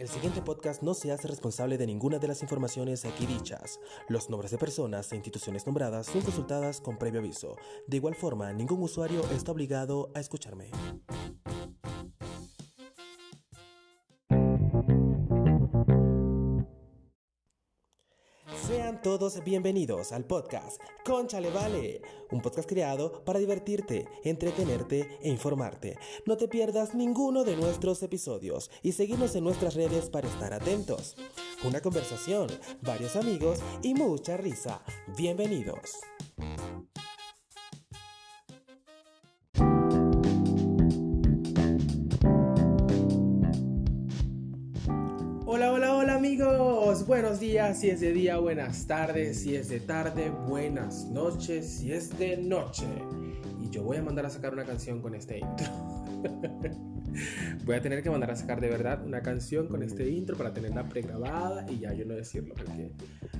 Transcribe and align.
El 0.00 0.08
siguiente 0.08 0.40
podcast 0.40 0.82
no 0.82 0.94
se 0.94 1.12
hace 1.12 1.28
responsable 1.28 1.76
de 1.76 1.86
ninguna 1.86 2.18
de 2.18 2.26
las 2.26 2.40
informaciones 2.40 3.04
aquí 3.04 3.26
dichas. 3.26 3.78
Los 4.08 4.30
nombres 4.30 4.50
de 4.50 4.56
personas 4.56 5.12
e 5.12 5.16
instituciones 5.16 5.66
nombradas 5.66 6.06
son 6.06 6.22
consultadas 6.22 6.80
con 6.80 6.96
previo 6.96 7.20
aviso. 7.20 7.54
De 7.86 7.98
igual 7.98 8.14
forma, 8.14 8.50
ningún 8.54 8.82
usuario 8.82 9.20
está 9.30 9.52
obligado 9.52 10.10
a 10.14 10.20
escucharme. 10.20 10.70
Todos 19.02 19.42
bienvenidos 19.42 20.12
al 20.12 20.26
podcast 20.26 20.78
Conchale 21.06 21.50
Vale, 21.50 22.02
un 22.30 22.42
podcast 22.42 22.68
creado 22.68 23.24
para 23.24 23.38
divertirte, 23.38 24.06
entretenerte 24.24 25.18
e 25.22 25.30
informarte. 25.30 25.96
No 26.26 26.36
te 26.36 26.48
pierdas 26.48 26.94
ninguno 26.94 27.42
de 27.44 27.56
nuestros 27.56 28.02
episodios 28.02 28.70
y 28.82 28.92
seguirnos 28.92 29.34
en 29.36 29.44
nuestras 29.44 29.74
redes 29.74 30.10
para 30.10 30.28
estar 30.28 30.52
atentos. 30.52 31.16
Una 31.64 31.80
conversación, 31.80 32.48
varios 32.82 33.16
amigos 33.16 33.60
y 33.82 33.94
mucha 33.94 34.36
risa. 34.36 34.82
Bienvenidos. 35.16 36.00
Amigos. 46.10 47.06
Buenos 47.06 47.38
días, 47.38 47.78
si 47.78 47.88
es 47.88 48.00
de 48.00 48.12
día, 48.12 48.36
buenas 48.38 48.84
tardes, 48.86 49.42
si 49.42 49.54
es 49.54 49.68
de 49.68 49.78
tarde, 49.78 50.30
buenas 50.30 51.04
noches, 51.04 51.78
si 51.78 51.92
es 51.92 52.18
de 52.18 52.36
noche. 52.36 52.84
Y 53.60 53.70
yo 53.70 53.84
voy 53.84 53.98
a 53.98 54.02
mandar 54.02 54.26
a 54.26 54.30
sacar 54.30 54.52
una 54.52 54.64
canción 54.64 55.00
con 55.00 55.14
este 55.14 55.38
intro. 55.38 55.66
voy 57.64 57.76
a 57.76 57.80
tener 57.80 58.02
que 58.02 58.10
mandar 58.10 58.30
a 58.30 58.36
sacar 58.36 58.60
de 58.60 58.68
verdad 58.68 59.04
una 59.04 59.22
canción 59.22 59.66
con 59.68 59.82
este 59.82 60.08
intro 60.08 60.36
para 60.36 60.52
tenerla 60.52 60.88
pregrabada 60.88 61.66
y 61.70 61.78
ya 61.80 61.92
yo 61.92 62.04
no 62.04 62.14
decirlo, 62.14 62.54
porque 62.54 62.92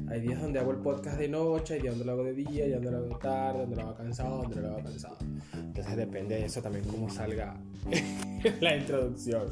hay 0.08 0.20
días 0.20 0.40
donde 0.40 0.58
hago 0.58 0.72
el 0.72 0.78
podcast 0.78 1.18
de 1.18 1.28
noche, 1.28 1.74
hay 1.74 1.82
días 1.82 1.94
donde 1.94 2.04
lo 2.04 2.12
hago 2.12 2.24
de 2.24 2.34
día, 2.34 2.64
hay 2.64 2.68
días 2.70 2.82
donde 2.82 2.90
lo 2.90 2.96
hago 2.98 3.08
de 3.08 3.20
tarde, 3.20 3.58
donde 3.60 3.76
lo 3.76 3.82
hago 3.82 3.94
cansado, 3.94 4.42
donde 4.42 4.60
lo 4.60 4.68
hago 4.68 4.82
cansado. 4.82 5.16
Entonces 5.54 5.96
depende 5.96 6.34
de 6.36 6.44
eso 6.44 6.62
también 6.62 6.84
cómo 6.86 7.08
salga 7.08 7.56
la 8.60 8.76
introducción. 8.76 9.46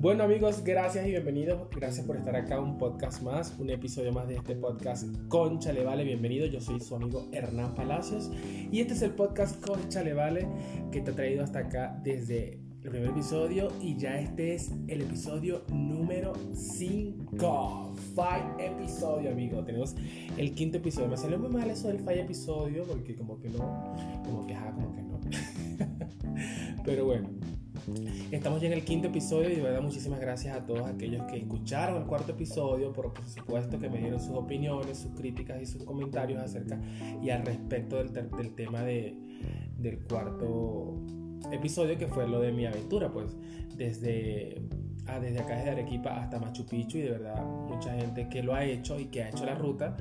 Bueno 0.00 0.24
amigos, 0.24 0.62
gracias 0.62 1.06
y 1.06 1.10
bienvenidos. 1.10 1.68
Gracias 1.74 2.06
por 2.06 2.16
estar 2.16 2.36
acá, 2.36 2.60
un 2.60 2.78
podcast 2.78 3.22
más, 3.22 3.54
un 3.58 3.70
episodio 3.70 4.12
más 4.12 4.28
de 4.28 4.36
este 4.36 4.54
podcast 4.54 5.04
Concha 5.28 5.72
Le 5.72 5.82
Vale. 5.82 6.04
Bienvenido, 6.04 6.46
yo 6.46 6.60
soy 6.60 6.78
su 6.80 6.94
amigo 6.94 7.28
Hernán 7.32 7.74
Palacios 7.74 8.30
y 8.70 8.80
este 8.80 8.94
es 8.94 9.02
el 9.02 9.10
podcast 9.10 9.60
Concha 9.64 10.02
Le 10.02 10.12
Vale 10.12 10.46
que 10.92 11.00
te 11.00 11.10
ha 11.10 11.14
traído 11.14 11.42
hasta 11.42 11.60
acá 11.60 11.98
desde 12.04 12.67
primer 12.90 13.10
episodio 13.10 13.68
y 13.82 13.96
ya 13.96 14.18
este 14.18 14.54
es 14.54 14.72
el 14.86 15.02
episodio 15.02 15.62
número 15.70 16.32
5. 16.54 17.94
Five 18.14 18.64
episodio, 18.64 19.30
amigo. 19.30 19.62
Tenemos 19.62 19.94
el 20.36 20.54
quinto 20.54 20.78
episodio. 20.78 21.08
Me 21.08 21.16
salió 21.16 21.38
muy 21.38 21.50
mal 21.50 21.68
eso 21.70 21.88
del 21.88 21.98
five 21.98 22.22
episodio 22.22 22.84
porque 22.84 23.14
como 23.14 23.38
que 23.38 23.50
no, 23.50 23.94
como 24.24 24.46
que 24.46 24.54
ajá, 24.54 24.72
como 24.72 24.94
que 24.94 25.02
no. 25.02 25.20
Pero 26.84 27.04
bueno. 27.04 27.28
Estamos 28.30 28.60
ya 28.60 28.66
en 28.66 28.74
el 28.74 28.84
quinto 28.84 29.08
episodio 29.08 29.50
y 29.50 29.56
de 29.56 29.62
verdad 29.62 29.80
muchísimas 29.80 30.20
gracias 30.20 30.54
a 30.54 30.66
todos 30.66 30.82
aquellos 30.82 31.22
que 31.24 31.38
escucharon 31.38 32.02
el 32.02 32.06
cuarto 32.06 32.32
episodio, 32.32 32.92
por 32.92 33.14
supuesto 33.26 33.78
que 33.78 33.88
me 33.88 33.98
dieron 33.98 34.20
sus 34.20 34.34
opiniones, 34.34 34.98
sus 34.98 35.12
críticas 35.12 35.62
y 35.62 35.66
sus 35.66 35.84
comentarios 35.84 36.42
acerca 36.42 36.78
y 37.22 37.30
al 37.30 37.46
respecto 37.46 37.96
del, 37.96 38.12
del 38.12 38.54
tema 38.54 38.82
de, 38.82 39.16
del 39.78 40.00
cuarto 40.00 41.02
episodio 41.50 41.98
que 41.98 42.06
fue 42.06 42.26
lo 42.28 42.40
de 42.40 42.52
mi 42.52 42.66
aventura, 42.66 43.10
pues 43.10 43.36
desde, 43.76 44.60
ah, 45.06 45.18
desde 45.18 45.40
acá 45.40 45.56
desde 45.56 45.70
Arequipa 45.70 46.20
hasta 46.20 46.38
Machu 46.38 46.66
Picchu 46.66 46.98
y 46.98 47.02
de 47.02 47.10
verdad 47.10 47.44
mucha 47.44 47.92
gente 47.94 48.28
que 48.28 48.42
lo 48.42 48.54
ha 48.54 48.64
hecho 48.64 48.98
y 48.98 49.06
que 49.06 49.22
ha 49.22 49.28
hecho 49.30 49.44
la 49.44 49.54
ruta 49.54 49.96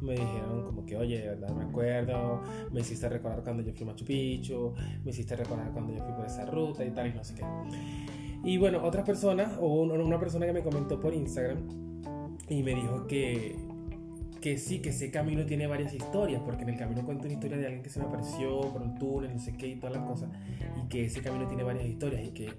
me 0.00 0.12
dijeron 0.12 0.64
como 0.64 0.86
que, 0.86 0.96
oye, 0.96 1.20
de 1.20 1.28
verdad 1.28 1.50
me 1.50 1.64
acuerdo, 1.64 2.42
me 2.72 2.80
hiciste 2.80 3.08
recordar 3.08 3.42
cuando 3.42 3.62
yo 3.62 3.72
fui 3.72 3.82
a 3.82 3.90
Machu 3.90 4.04
Picchu, 4.04 4.74
me 5.04 5.10
hiciste 5.10 5.36
recordar 5.36 5.70
cuando 5.72 5.92
yo 5.92 6.02
fui 6.02 6.14
por 6.14 6.26
esa 6.26 6.46
ruta 6.46 6.84
y 6.84 6.90
tal 6.90 7.08
y 7.08 7.12
no 7.12 7.22
sé 7.24 7.34
qué. 7.34 7.44
Y 8.44 8.56
bueno, 8.56 8.82
otras 8.82 9.04
personas, 9.04 9.58
o 9.60 9.82
una 9.82 10.18
persona 10.18 10.46
que 10.46 10.52
me 10.52 10.62
comentó 10.62 10.98
por 10.98 11.12
Instagram 11.12 11.58
y 12.48 12.62
me 12.62 12.74
dijo 12.74 13.06
que 13.06 13.56
que 14.40 14.58
sí, 14.58 14.80
que 14.80 14.88
ese 14.90 15.10
camino 15.10 15.44
tiene 15.44 15.66
varias 15.66 15.92
historias, 15.92 16.40
porque 16.44 16.62
en 16.62 16.70
el 16.70 16.78
camino 16.78 17.04
cuento 17.04 17.24
una 17.24 17.34
historia 17.34 17.58
de 17.58 17.66
alguien 17.66 17.82
que 17.82 17.90
se 17.90 18.00
me 18.00 18.06
apareció 18.06 18.60
por 18.72 18.82
un 18.82 18.98
túnel, 18.98 19.32
no 19.34 19.38
sé 19.38 19.52
qué, 19.56 19.68
y 19.68 19.76
todas 19.76 19.96
las 19.96 20.06
cosas, 20.06 20.30
y 20.82 20.88
que 20.88 21.04
ese 21.04 21.20
camino 21.20 21.46
tiene 21.46 21.62
varias 21.62 21.84
historias, 21.84 22.26
y 22.26 22.30
que, 22.30 22.52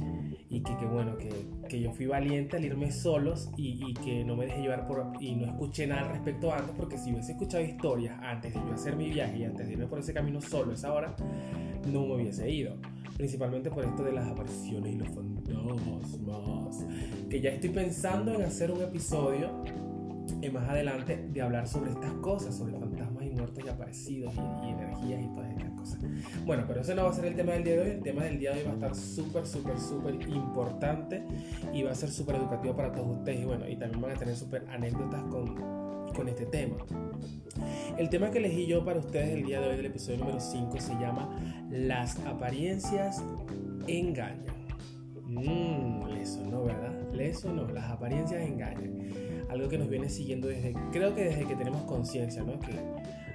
y 0.50 0.62
que, 0.62 0.78
que 0.78 0.86
bueno, 0.86 1.18
que, 1.18 1.30
que, 1.68 1.81
yo 1.81 1.91
fui 1.91 2.06
valiente 2.06 2.58
al 2.58 2.66
irme 2.66 2.91
solos 2.91 3.50
y, 3.58 3.84
y, 3.90 3.94
que 3.96 4.24
no 4.24 4.36
me 4.36 4.46
dejé 4.46 4.62
llevar 4.62 4.88
por, 4.88 5.12
y 5.20 5.36
no 5.36 5.46
escuché 5.46 5.88
nada 5.88 6.03
al 6.03 6.09
respecto 6.09 6.53
antes, 6.53 6.74
porque 6.78 6.97
si 6.97 7.12
hubiese 7.12 7.31
escuchado 7.31 7.64
historias 7.64 8.18
antes 8.22 8.53
de 8.53 8.59
yo 8.59 8.74
hacer 8.74 8.96
mi 8.96 9.09
viaje 9.09 9.40
y 9.40 9.44
antes 9.46 9.68
de 9.68 9.74
irme 9.74 9.88
por 9.88 10.00
ese 10.00 10.14
camino 10.14 10.40
solo 10.41 10.74
esa 10.74 10.94
hora, 10.94 11.16
no 11.91 12.06
me 12.06 12.16
hubiese 12.16 12.50
ido, 12.50 12.75
principalmente 13.18 13.72
por 13.72 13.84
esto 13.84 14.03
de 14.03 14.12
las 14.12 14.28
apariciones 14.28 14.94
y 14.94 14.97
los 14.97 15.09
fantasmas, 15.09 16.86
que 17.30 17.41
ya 17.41 17.50
estoy 17.50 17.72
pensando 17.72 18.36
en 18.36 18.44
hacer 18.44 18.72
un 18.72 18.81
episodio 18.81 19.50
más 20.52 20.68
adelante 20.70 21.28
de 21.32 21.42
hablar 21.42 21.68
sobre 21.68 21.92
estas 21.92 22.12
cosas, 22.16 22.56
sobre 22.56 22.74
fantasmas 22.74 23.24
y 23.24 23.30
muertos 23.30 23.64
y 23.66 23.70
aparecidos 23.70 24.34
y, 24.36 24.68
y, 24.68 24.70
energías 24.72 25.24
y 25.24 25.28
todas 25.28 25.52
estas 25.52 25.72
cosas. 25.72 26.00
Bueno, 26.46 26.64
pero 26.68 26.82
ese 26.82 26.96
no 26.96 27.04
va 27.04 27.09
a 27.09 27.14
ser 27.14 27.26
el 27.26 27.36
tema 27.36 27.54
del 27.54 27.64
día 27.64 27.74
de 27.76 27.82
hoy. 27.82 27.90
El 27.90 28.04
tema 28.04 28.24
del 28.24 28.40
día 28.40 28.52
de 28.52 28.59
hoy 28.59 28.66
va 28.66 28.72
a 28.72 28.74
estar 28.76 28.96
súper, 28.96 29.46
súper, 29.46 29.80
súper 29.80 30.16
importante 30.30 31.24
y 31.74 31.84
va 31.84 31.92
a 31.92 31.96
ser 31.96 32.09
súper 32.09 32.36
educativo 32.36 32.76
para 32.76 32.92
todos 32.92 33.18
ustedes. 33.18 33.42
Y 33.42 33.46
bueno, 33.46 33.68
y 33.68 33.76
también 33.76 34.02
van 34.02 34.12
a 34.12 34.16
tener 34.16 34.36
súper 34.36 34.68
anécdotas 34.70 35.24
con, 35.24 35.56
con 36.14 36.28
este 36.28 36.46
tema. 36.46 36.78
El 37.98 38.09
tema 38.09 38.32
que 38.32 38.40
elegí 38.40 38.66
yo 38.66 38.84
para 38.84 39.00
ustedes 39.00 39.30
el 39.30 39.46
día 39.46 39.62
de 39.62 39.70
hoy 39.70 39.78
del 39.78 39.88
episodio 39.88 40.20
número 40.20 40.40
5 40.40 40.80
se 40.80 40.94
llama 40.94 41.30
Las 41.70 42.20
apariencias 42.26 43.24
engañan. 43.88 44.46
Mmm, 45.24 46.09
eso 46.20 46.46
no, 46.46 46.64
¿verdad? 46.64 46.92
Eso 47.20 47.53
no, 47.53 47.68
las 47.70 47.90
apariencias 47.90 48.42
engañan 48.42 49.31
algo 49.52 49.68
que 49.68 49.78
nos 49.78 49.90
viene 49.90 50.10
siguiendo 50.10 50.48
desde, 50.48 50.74
creo 50.92 51.14
que 51.14 51.26
desde 51.26 51.46
que 51.46 51.56
tenemos 51.56 51.82
conciencia, 51.84 52.42
¿no? 52.42 52.58
Que 52.60 52.80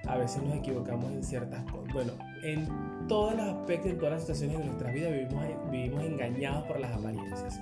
a 0.08 0.16
veces 0.16 0.42
nos 0.42 0.56
equivocamos 0.56 1.12
en 1.12 1.22
ciertas 1.22 1.62
cosas. 1.70 1.92
Bueno, 1.92 2.12
en 2.42 2.66
todos 3.06 3.34
los 3.36 3.46
aspectos, 3.46 3.90
en 3.90 3.98
todas 3.98 4.12
las 4.14 4.22
situaciones 4.22 4.58
de 4.58 4.64
nuestra 4.64 4.90
vida 4.92 5.10
vivimos, 5.10 5.44
vivimos 5.70 6.04
engañados 6.04 6.64
por 6.64 6.80
las 6.80 6.92
apariencias. 6.92 7.60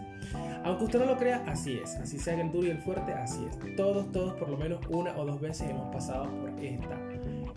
Aunque 0.62 0.84
usted 0.84 1.00
no 1.00 1.06
lo 1.06 1.16
crea, 1.16 1.42
así 1.46 1.78
es. 1.82 1.96
Así 1.96 2.18
sea 2.18 2.40
el 2.40 2.52
duro 2.52 2.66
y 2.68 2.70
el 2.70 2.78
fuerte, 2.78 3.12
así 3.12 3.44
es. 3.44 3.76
Todos, 3.76 4.10
todos, 4.12 4.34
por 4.34 4.48
lo 4.48 4.56
menos 4.56 4.80
una 4.88 5.16
o 5.18 5.24
dos 5.24 5.40
veces 5.40 5.68
hemos 5.70 5.92
pasado 5.92 6.30
por 6.40 6.50
esta 6.62 6.98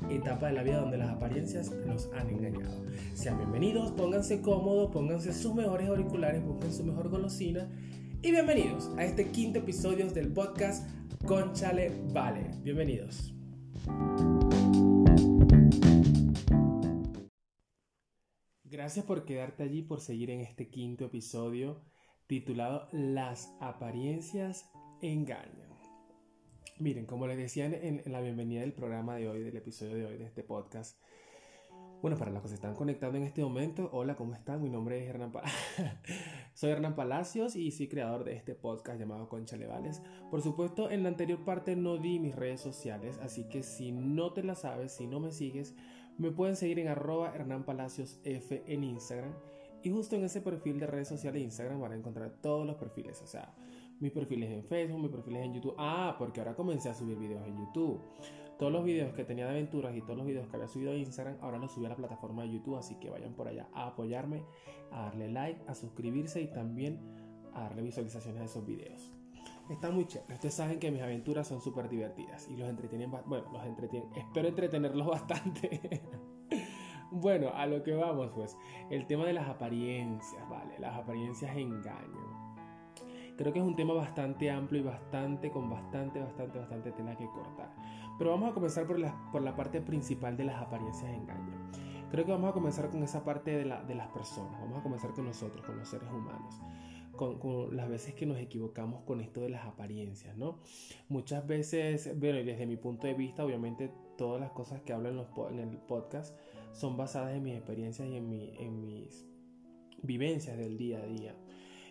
etapa 0.10 0.48
de 0.48 0.54
la 0.54 0.64
vida 0.64 0.80
donde 0.80 0.98
las 0.98 1.10
apariencias 1.10 1.72
nos 1.86 2.10
han 2.14 2.30
engañado. 2.30 2.84
Sean 3.14 3.38
bienvenidos, 3.38 3.92
pónganse 3.92 4.42
cómodos, 4.42 4.90
pónganse 4.92 5.34
sus 5.34 5.54
mejores 5.54 5.90
auriculares, 5.90 6.44
busquen 6.44 6.74
su 6.74 6.84
mejor 6.84 7.10
golosina 7.10 7.68
y 8.22 8.32
bienvenidos 8.32 8.90
a 8.98 9.06
este 9.06 9.30
quinto 9.30 9.60
episodio 9.60 10.10
del 10.10 10.34
podcast 10.34 10.90
Conchale 11.26 11.92
Vale. 12.14 12.50
Bienvenidos. 12.64 13.34
Gracias 18.64 19.06
por 19.06 19.26
quedarte 19.26 19.64
allí, 19.64 19.84
por 19.84 20.02
seguir 20.02 20.32
en 20.32 20.42
este 20.42 20.70
quinto 20.70 21.06
episodio 21.06 21.82
titulado 22.26 22.88
Las 22.92 23.56
apariencias 23.60 24.70
engañan. 25.02 25.70
Miren, 26.80 27.06
como 27.06 27.28
les 27.28 27.38
decía 27.38 27.66
en, 27.66 28.02
la 28.06 28.22
bienvenida 28.22 28.62
del 28.62 28.74
programa 28.74 29.16
de 29.16 29.30
hoy, 29.30 29.42
del 29.42 29.58
episodio 29.58 29.96
de 29.96 30.06
hoy 30.06 30.18
de 30.18 30.26
este 30.26 30.44
podcast, 30.44 31.00
bueno, 32.02 32.16
para 32.18 32.32
los 32.32 32.44
que 32.44 32.50
se 32.50 32.56
están 32.56 32.76
conectando 32.76 33.18
en 33.18 33.24
este 33.24 33.42
momento, 33.42 33.90
hola, 33.92 34.16
¿cómo 34.16 34.34
están? 34.34 34.62
Mi 34.62 34.70
nombre 34.70 35.02
es 35.02 35.10
Hernán 35.10 35.32
Palacios. 35.32 35.58
soy 36.54 36.70
Hernán 36.70 36.96
Palacios 36.96 37.56
y 37.56 37.72
soy 37.72 37.88
creador 37.88 38.24
de 38.24 38.34
este 38.34 38.54
podcast 38.54 39.00
llamado 39.00 39.28
Concha 39.28 39.58
Levales. 39.58 40.02
Por 40.30 40.42
supuesto, 40.42 40.92
en 40.92 41.02
la 41.02 41.10
anterior 41.10 41.44
parte 41.44 41.76
no 41.76 41.98
di 41.98 42.20
mis 42.20 42.36
redes 42.36 42.62
sociales, 42.62 43.20
así 43.24 43.46
que 43.50 43.64
si 43.64 43.92
no 43.92 44.32
te 44.34 44.44
la 44.44 44.54
sabes, 44.54 44.92
si 44.92 45.08
no 45.08 45.20
me 45.20 45.32
sigues, 45.32 45.76
me 46.18 46.32
pueden 46.32 46.56
seguir 46.56 46.80
en 46.80 46.88
arroba 46.88 47.34
Hernán 47.34 47.64
Palacios 47.64 48.20
en 48.24 48.84
Instagram. 48.84 49.34
Y 49.82 49.90
justo 49.90 50.16
en 50.16 50.24
ese 50.24 50.42
perfil 50.42 50.80
de 50.80 50.88
redes 50.88 51.08
sociales 51.08 51.40
de 51.40 51.46
Instagram 51.46 51.80
van 51.82 51.94
a 51.94 51.96
encontrar 51.96 52.30
todos 52.42 52.66
los 52.66 52.76
perfiles, 52.76 53.22
o 53.22 53.28
sea, 53.28 53.56
mis 54.00 54.12
perfiles 54.12 54.52
en 54.52 54.64
Facebook, 54.64 55.00
mis 55.00 55.12
perfiles 55.12 55.46
en 55.46 55.54
YouTube. 55.56 55.76
Ah, 55.78 56.16
porque 56.20 56.42
ahora 56.42 56.56
comencé 56.56 56.90
a 56.90 56.94
subir 56.94 57.18
videos 57.18 57.46
en 57.48 57.58
YouTube. 57.58 58.00
Todos 58.58 58.72
los 58.72 58.84
videos 58.84 59.14
que 59.14 59.24
tenía 59.24 59.46
de 59.46 59.52
aventuras 59.52 59.96
y 59.96 60.02
todos 60.02 60.18
los 60.18 60.26
videos 60.26 60.48
que 60.48 60.56
había 60.56 60.68
subido 60.68 60.92
a 60.92 60.96
Instagram, 60.96 61.38
ahora 61.42 61.60
los 61.60 61.72
subí 61.72 61.86
a 61.86 61.90
la 61.90 61.96
plataforma 61.96 62.44
de 62.44 62.54
YouTube, 62.54 62.78
así 62.78 62.96
que 62.96 63.10
vayan 63.10 63.34
por 63.34 63.48
allá 63.48 63.68
a 63.74 63.88
apoyarme, 63.88 64.44
a 64.92 65.04
darle 65.04 65.30
like, 65.30 65.62
a 65.68 65.76
suscribirse 65.76 66.42
y 66.42 66.48
también 66.48 67.00
a 67.54 67.62
darle 67.62 67.84
visualizaciones 67.84 68.42
a 68.42 68.46
esos 68.46 68.66
videos. 68.66 69.12
Está 69.70 69.92
muy 69.92 70.06
chévere. 70.06 70.34
Ustedes 70.34 70.54
saben 70.54 70.80
que 70.80 70.90
mis 70.90 71.02
aventuras 71.02 71.48
son 71.48 71.62
súper 71.62 71.90
divertidas 71.90 72.48
y 72.50 72.56
los 72.56 72.70
entretienen, 72.70 73.12
bueno, 73.12 73.52
los 73.52 73.64
entretienen, 73.66 74.10
espero 74.16 74.48
entretenerlos 74.48 75.08
bastante. 75.12 76.02
bueno, 77.12 77.52
a 77.54 77.66
lo 77.68 77.84
que 77.84 77.94
vamos 77.94 78.32
pues, 78.34 78.58
el 78.90 79.06
tema 79.06 79.26
de 79.26 79.34
las 79.34 79.48
apariencias, 79.50 80.50
¿vale? 80.50 80.80
Las 80.80 80.98
apariencias 80.98 81.56
engañan. 81.56 82.48
Creo 83.38 83.54
que 83.54 83.60
es 83.60 83.66
un 83.66 83.76
tema 83.76 83.94
bastante 83.94 84.50
amplio 84.50 84.82
y 84.82 84.84
bastante, 84.86 85.52
con 85.52 85.70
bastante, 85.70 86.20
bastante, 86.20 86.58
bastante 86.58 86.92
tela 86.92 87.16
que 87.16 87.28
cortar. 87.28 87.72
Pero 88.18 88.32
vamos 88.32 88.52
a 88.52 88.54
comenzar 88.54 88.88
por 88.88 89.00
la, 89.00 89.30
por 89.32 89.42
la 89.42 89.56
parte 89.56 89.82
principal 89.82 90.38
de 90.38 90.46
las 90.46 90.62
apariencias 90.62 91.10
de 91.10 91.18
engaño. 91.18 91.54
Creo 92.10 92.26
que 92.26 92.32
vamos 92.32 92.50
a 92.50 92.54
comenzar 92.54 92.90
con 92.90 93.04
esa 93.04 93.24
parte 93.24 93.52
de, 93.52 93.66
la, 93.66 93.84
de 93.84 93.96
las 93.96 94.08
personas. 94.08 94.60
Vamos 94.62 94.80
a 94.80 94.84
comenzar 94.84 95.12
con 95.14 95.26
nosotros, 95.26 95.66
con 95.66 95.78
los 95.78 95.88
seres 95.88 96.10
humanos. 96.10 96.56
Con, 97.16 97.40
con, 97.40 97.76
las 97.76 97.90
veces 97.90 98.14
que 98.14 98.26
nos 98.26 98.38
equivocamos 98.38 99.04
con 99.04 99.22
esto 99.22 99.42
de 99.42 99.50
las 99.50 99.66
apariencias, 99.66 100.38
¿no? 100.38 100.60
Muchas 101.10 101.48
veces, 101.48 102.18
bueno, 102.20 102.40
y 102.40 102.44
desde 102.44 102.68
mi 102.68 102.78
punto 102.78 103.08
de 103.08 103.16
vista, 103.16 103.44
obviamente 103.44 103.92
todas 104.18 104.40
las 104.40 104.52
cosas 104.52 104.82
que 104.82 104.94
hablo 104.94 105.10
en, 105.10 105.18
los, 105.18 105.28
en 105.50 105.60
el 105.60 105.78
podcast 105.78 106.38
son 106.74 106.96
basadas 106.96 107.36
en 107.36 107.44
mis 107.44 107.56
experiencias 107.56 108.08
y 108.08 108.18
en, 108.18 108.30
mi, 108.30 108.54
en 108.60 108.82
mis 108.82 109.28
vivencias 110.04 110.58
del 110.58 110.78
día 110.78 111.00
a 111.00 111.06
día. 111.06 111.36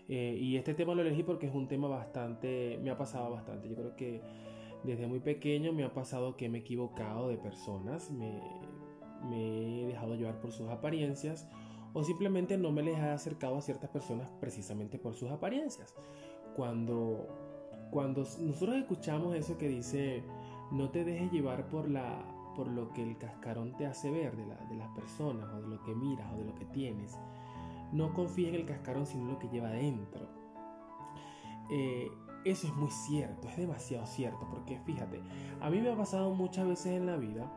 Eh, 0.09 0.39
y 0.41 0.57
este 0.57 0.75
tema 0.75 0.95
lo 0.95 1.03
elegí 1.03 1.25
porque 1.25 1.47
es 1.47 1.55
un 1.55 1.67
tema 1.67 1.89
bastante, 1.89 2.79
me 2.83 2.91
ha 2.91 2.97
pasado 2.97 3.31
bastante. 3.31 3.69
Yo 3.69 3.75
creo 3.75 3.97
que 3.97 4.23
desde 4.85 5.07
muy 5.07 5.21
pequeño 5.21 5.73
me 5.73 5.85
ha 5.85 5.93
pasado 5.93 6.37
que 6.37 6.49
me 6.49 6.59
he 6.59 6.61
equivocado 6.61 7.29
de 7.29 7.37
personas, 7.37 8.11
me, 8.11 8.41
me 9.29 9.83
he 9.83 9.87
dejado 9.87 10.15
llevar 10.15 10.41
por 10.41 10.53
sus 10.53 10.69
apariencias 10.69 11.49
o 11.93 12.05
simplemente 12.05 12.59
no 12.59 12.73
me 12.73 12.83
les 12.83 12.99
he 12.99 13.09
acercado 13.09 13.57
a 13.57 13.63
ciertas 13.63 13.89
personas 13.91 14.31
precisamente 14.39 14.99
por 14.99 15.15
sus 15.15 15.31
apariencias. 15.31 15.95
Cuando, 16.55 17.27
cuando 17.91 18.21
nosotros 18.21 18.77
escuchamos 18.77 19.35
eso 19.35 19.57
que 19.57 19.69
dice, 19.69 20.23
no 20.71 20.91
te 20.91 21.05
dejes 21.05 21.33
llevar 21.33 21.69
por, 21.69 21.89
la, 21.89 22.23
por 22.55 22.69
lo 22.69 22.93
que 22.93 23.03
el 23.03 23.17
cascarón 23.17 23.77
te 23.77 23.87
hace 23.87 24.11
ver 24.11 24.37
de, 24.37 24.47
la, 24.47 24.57
de 24.67 24.77
las 24.77 24.91
personas 24.91 25.49
o 25.55 25.63
de 25.63 25.69
lo 25.69 25.83
que 25.85 25.95
miras 25.95 26.31
o 26.35 26.37
de 26.37 26.45
lo 26.45 26.55
que 26.55 26.67
tienes, 26.67 27.19
no 27.93 28.13
confíes 28.13 28.51
en 28.51 28.57
el 28.57 28.67
cascarón 28.67 29.07
sino 29.07 29.23
en 29.23 29.33
lo 29.33 29.39
que 29.39 29.49
lleva 29.49 29.69
adentro. 29.69 30.29
Eh, 31.71 32.09
eso 32.51 32.67
es 32.67 32.75
muy 32.75 32.91
cierto, 32.91 33.49
es 33.49 33.57
demasiado 33.57 34.07
cierto, 34.07 34.47
porque 34.51 34.79
fíjate, 34.81 35.21
a 35.61 35.69
mí 35.71 35.81
me 35.81 35.91
ha 35.91 35.97
pasado 35.97 36.33
muchas 36.35 36.67
veces 36.67 36.93
en 36.93 37.07
la 37.07 37.17
vida 37.17 37.51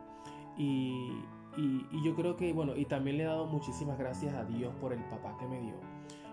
y, 0.56 1.22
y, 1.56 2.02
yo 2.04 2.14
creo 2.14 2.36
que, 2.36 2.52
bueno, 2.52 2.76
y 2.76 2.84
también 2.84 3.16
le 3.16 3.22
he 3.22 3.26
dado 3.26 3.46
muchísimas 3.46 3.98
gracias 3.98 4.34
a 4.34 4.44
Dios 4.44 4.74
por 4.80 4.92
el 4.92 5.02
papá 5.04 5.36
que 5.38 5.46
me 5.46 5.60
dio. 5.60 5.74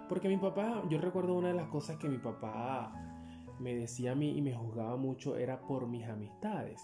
Porque 0.10 0.30
mi 0.30 0.38
papá, 0.38 0.84
yo 0.90 1.00
recuerdo 1.00 1.34
una 1.34 1.50
de 1.50 1.54
las 1.54 1.68
cosas 1.68 1.98
que 1.98 2.08
mi 2.08 2.18
papá 2.18 2.94
me 3.60 3.76
decía 3.76 4.14
a 4.14 4.16
mí 4.16 4.38
y 4.38 4.42
me 4.42 4.54
juzgaba 4.54 4.96
mucho 4.98 5.38
era 5.38 5.62
por 5.62 5.88
mis 5.88 6.08
amistades. 6.08 6.82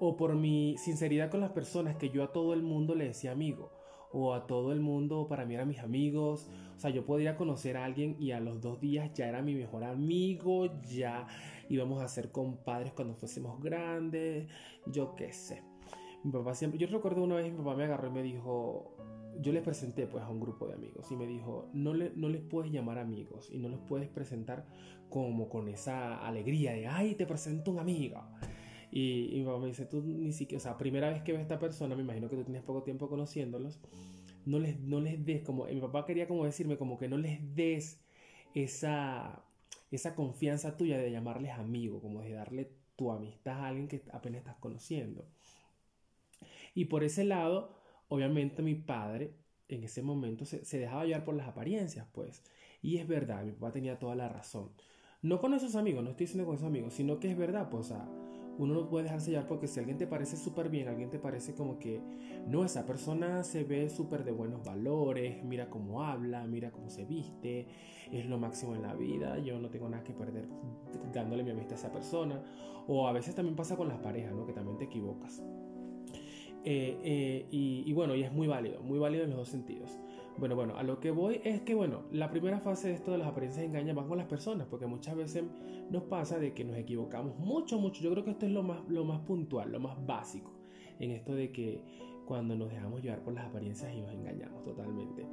O 0.00 0.16
por 0.16 0.34
mi 0.34 0.76
sinceridad 0.78 1.30
con 1.30 1.40
las 1.40 1.50
personas 1.50 1.96
que 1.96 2.10
yo 2.10 2.24
a 2.24 2.32
todo 2.32 2.54
el 2.54 2.62
mundo 2.62 2.94
le 2.94 3.04
decía 3.04 3.32
amigo 3.32 3.70
o 4.12 4.34
a 4.34 4.46
todo 4.46 4.72
el 4.72 4.80
mundo, 4.80 5.26
para 5.28 5.44
mí 5.44 5.54
eran 5.54 5.68
mis 5.68 5.80
amigos. 5.80 6.48
O 6.76 6.80
sea, 6.80 6.90
yo 6.90 7.04
podía 7.04 7.36
conocer 7.36 7.76
a 7.76 7.84
alguien 7.84 8.16
y 8.18 8.32
a 8.32 8.40
los 8.40 8.60
dos 8.60 8.80
días 8.80 9.12
ya 9.14 9.28
era 9.28 9.42
mi 9.42 9.54
mejor 9.54 9.84
amigo, 9.84 10.80
ya 10.82 11.26
íbamos 11.68 12.02
a 12.02 12.08
ser 12.08 12.30
compadres 12.30 12.92
cuando 12.92 13.14
fuésemos 13.14 13.60
grandes, 13.62 14.48
yo 14.86 15.14
qué 15.14 15.32
sé. 15.32 15.62
Mi 16.24 16.30
papá 16.30 16.54
siempre, 16.54 16.78
yo 16.78 16.86
recuerdo 16.86 17.22
una 17.22 17.36
vez 17.36 17.50
mi 17.50 17.58
papá 17.58 17.74
me 17.74 17.84
agarró 17.84 18.08
y 18.08 18.12
me 18.12 18.22
dijo, 18.22 18.96
yo 19.40 19.52
les 19.52 19.62
presenté 19.62 20.06
pues 20.06 20.22
a 20.22 20.28
un 20.28 20.40
grupo 20.40 20.66
de 20.66 20.74
amigos 20.74 21.10
y 21.10 21.16
me 21.16 21.26
dijo, 21.26 21.68
no, 21.72 21.94
le, 21.94 22.12
no 22.14 22.28
les 22.28 22.42
puedes 22.42 22.70
llamar 22.70 22.98
amigos 22.98 23.48
y 23.50 23.58
no 23.58 23.68
los 23.68 23.80
puedes 23.80 24.08
presentar 24.08 24.66
como 25.08 25.48
con 25.48 25.68
esa 25.68 26.24
alegría 26.26 26.72
de, 26.72 26.86
ay, 26.86 27.14
te 27.14 27.26
presento 27.26 27.70
un 27.70 27.78
amigo. 27.78 28.22
Y, 28.94 29.30
mi 29.38 29.44
papá 29.44 29.58
me 29.58 29.68
dice, 29.68 29.86
tú 29.86 30.02
ni 30.02 30.32
siquiera, 30.32 30.58
o 30.58 30.62
sea, 30.62 30.76
primera 30.76 31.08
vez 31.08 31.22
que 31.22 31.32
ves 31.32 31.38
a 31.40 31.42
esta 31.42 31.58
persona, 31.58 31.96
me 31.96 32.02
imagino 32.02 32.28
que 32.28 32.36
tú 32.36 32.44
tienes 32.44 32.62
poco 32.62 32.82
tiempo 32.82 33.08
conociéndolos, 33.08 33.80
no 34.44 34.58
les, 34.58 34.78
no 34.80 35.00
les 35.00 35.24
des, 35.24 35.40
como, 35.42 35.64
mi 35.64 35.80
papá 35.80 36.04
quería 36.04 36.28
como 36.28 36.44
decirme, 36.44 36.76
como 36.76 36.98
que 36.98 37.08
no 37.08 37.16
les 37.16 37.54
des 37.54 37.98
esa, 38.54 39.42
esa 39.90 40.14
confianza 40.14 40.76
tuya 40.76 40.98
de 40.98 41.10
llamarles 41.10 41.52
amigo, 41.52 42.02
como 42.02 42.20
de 42.20 42.32
darle 42.32 42.70
tu 42.96 43.10
amistad 43.10 43.60
a 43.60 43.68
alguien 43.68 43.88
que 43.88 44.02
apenas 44.12 44.40
estás 44.40 44.56
conociendo. 44.56 45.24
Y 46.74 46.84
por 46.84 47.02
ese 47.02 47.24
lado, 47.24 47.74
obviamente 48.08 48.62
mi 48.62 48.74
padre 48.74 49.32
en 49.68 49.84
ese 49.84 50.02
momento 50.02 50.44
se, 50.44 50.66
se, 50.66 50.78
dejaba 50.78 51.06
llevar 51.06 51.24
por 51.24 51.34
las 51.34 51.48
apariencias, 51.48 52.06
pues. 52.12 52.42
Y 52.82 52.98
es 52.98 53.08
verdad, 53.08 53.42
mi 53.42 53.52
papá 53.52 53.72
tenía 53.72 53.98
toda 53.98 54.14
la 54.14 54.28
razón. 54.28 54.70
No 55.22 55.40
con 55.40 55.54
esos 55.54 55.76
amigos, 55.76 56.04
no 56.04 56.10
estoy 56.10 56.26
diciendo 56.26 56.44
con 56.44 56.56
esos 56.56 56.66
amigos, 56.66 56.92
sino 56.92 57.20
que 57.20 57.30
es 57.30 57.38
verdad, 57.38 57.70
pues, 57.70 57.86
o 57.86 57.88
sea, 57.94 58.08
uno 58.58 58.74
no 58.74 58.88
puede 58.88 59.04
dejarse 59.04 59.30
llevar 59.30 59.46
porque 59.46 59.66
si 59.66 59.80
alguien 59.80 59.98
te 59.98 60.06
parece 60.06 60.36
súper 60.36 60.68
bien, 60.68 60.88
alguien 60.88 61.10
te 61.10 61.18
parece 61.18 61.54
como 61.54 61.78
que 61.78 62.00
no, 62.46 62.64
esa 62.64 62.86
persona 62.86 63.42
se 63.42 63.64
ve 63.64 63.88
súper 63.88 64.24
de 64.24 64.32
buenos 64.32 64.64
valores, 64.64 65.42
mira 65.44 65.70
cómo 65.70 66.02
habla, 66.02 66.46
mira 66.46 66.70
cómo 66.70 66.90
se 66.90 67.04
viste, 67.04 67.66
es 68.10 68.26
lo 68.26 68.38
máximo 68.38 68.74
en 68.74 68.82
la 68.82 68.94
vida, 68.94 69.38
yo 69.38 69.58
no 69.58 69.70
tengo 69.70 69.88
nada 69.88 70.04
que 70.04 70.12
perder 70.12 70.48
dándole 71.12 71.42
mi 71.42 71.50
amistad 71.50 71.74
a 71.74 71.76
esa 71.76 71.92
persona. 71.92 72.42
O 72.88 73.06
a 73.06 73.12
veces 73.12 73.34
también 73.34 73.54
pasa 73.54 73.76
con 73.76 73.88
las 73.88 73.98
parejas, 73.98 74.34
¿no? 74.34 74.44
Que 74.44 74.52
también 74.52 74.76
te 74.76 74.84
equivocas. 74.84 75.40
Eh, 76.64 76.98
eh, 77.02 77.46
y, 77.50 77.84
y 77.86 77.92
bueno, 77.92 78.14
y 78.14 78.22
es 78.22 78.32
muy 78.32 78.48
válido, 78.48 78.82
muy 78.82 78.98
válido 78.98 79.24
en 79.24 79.30
los 79.30 79.38
dos 79.38 79.48
sentidos. 79.48 79.98
Bueno, 80.38 80.56
bueno, 80.56 80.76
a 80.76 80.82
lo 80.82 80.98
que 80.98 81.10
voy 81.10 81.40
es 81.44 81.60
que, 81.60 81.74
bueno, 81.74 82.02
la 82.10 82.30
primera 82.30 82.58
fase 82.58 82.88
de 82.88 82.94
esto 82.94 83.12
de 83.12 83.18
las 83.18 83.28
apariencias 83.28 83.64
engañan 83.64 83.96
va 83.96 84.06
con 84.06 84.18
las 84.18 84.26
personas, 84.26 84.66
porque 84.68 84.86
muchas 84.86 85.14
veces 85.14 85.44
nos 85.90 86.04
pasa 86.04 86.38
de 86.38 86.52
que 86.54 86.64
nos 86.64 86.76
equivocamos 86.76 87.38
mucho, 87.38 87.78
mucho. 87.78 88.02
Yo 88.02 88.10
creo 88.10 88.24
que 88.24 88.30
esto 88.30 88.46
es 88.46 88.52
lo 88.52 88.62
más, 88.62 88.80
lo 88.88 89.04
más 89.04 89.20
puntual, 89.20 89.70
lo 89.70 89.78
más 89.78 90.04
básico, 90.06 90.50
en 90.98 91.10
esto 91.10 91.34
de 91.34 91.52
que 91.52 91.82
cuando 92.26 92.56
nos 92.56 92.70
dejamos 92.70 93.02
llevar 93.02 93.20
por 93.20 93.34
las 93.34 93.46
apariencias 93.46 93.92
y 93.94 94.00
nos 94.00 94.12
engañamos 94.12 94.62
totalmente. 94.64 95.26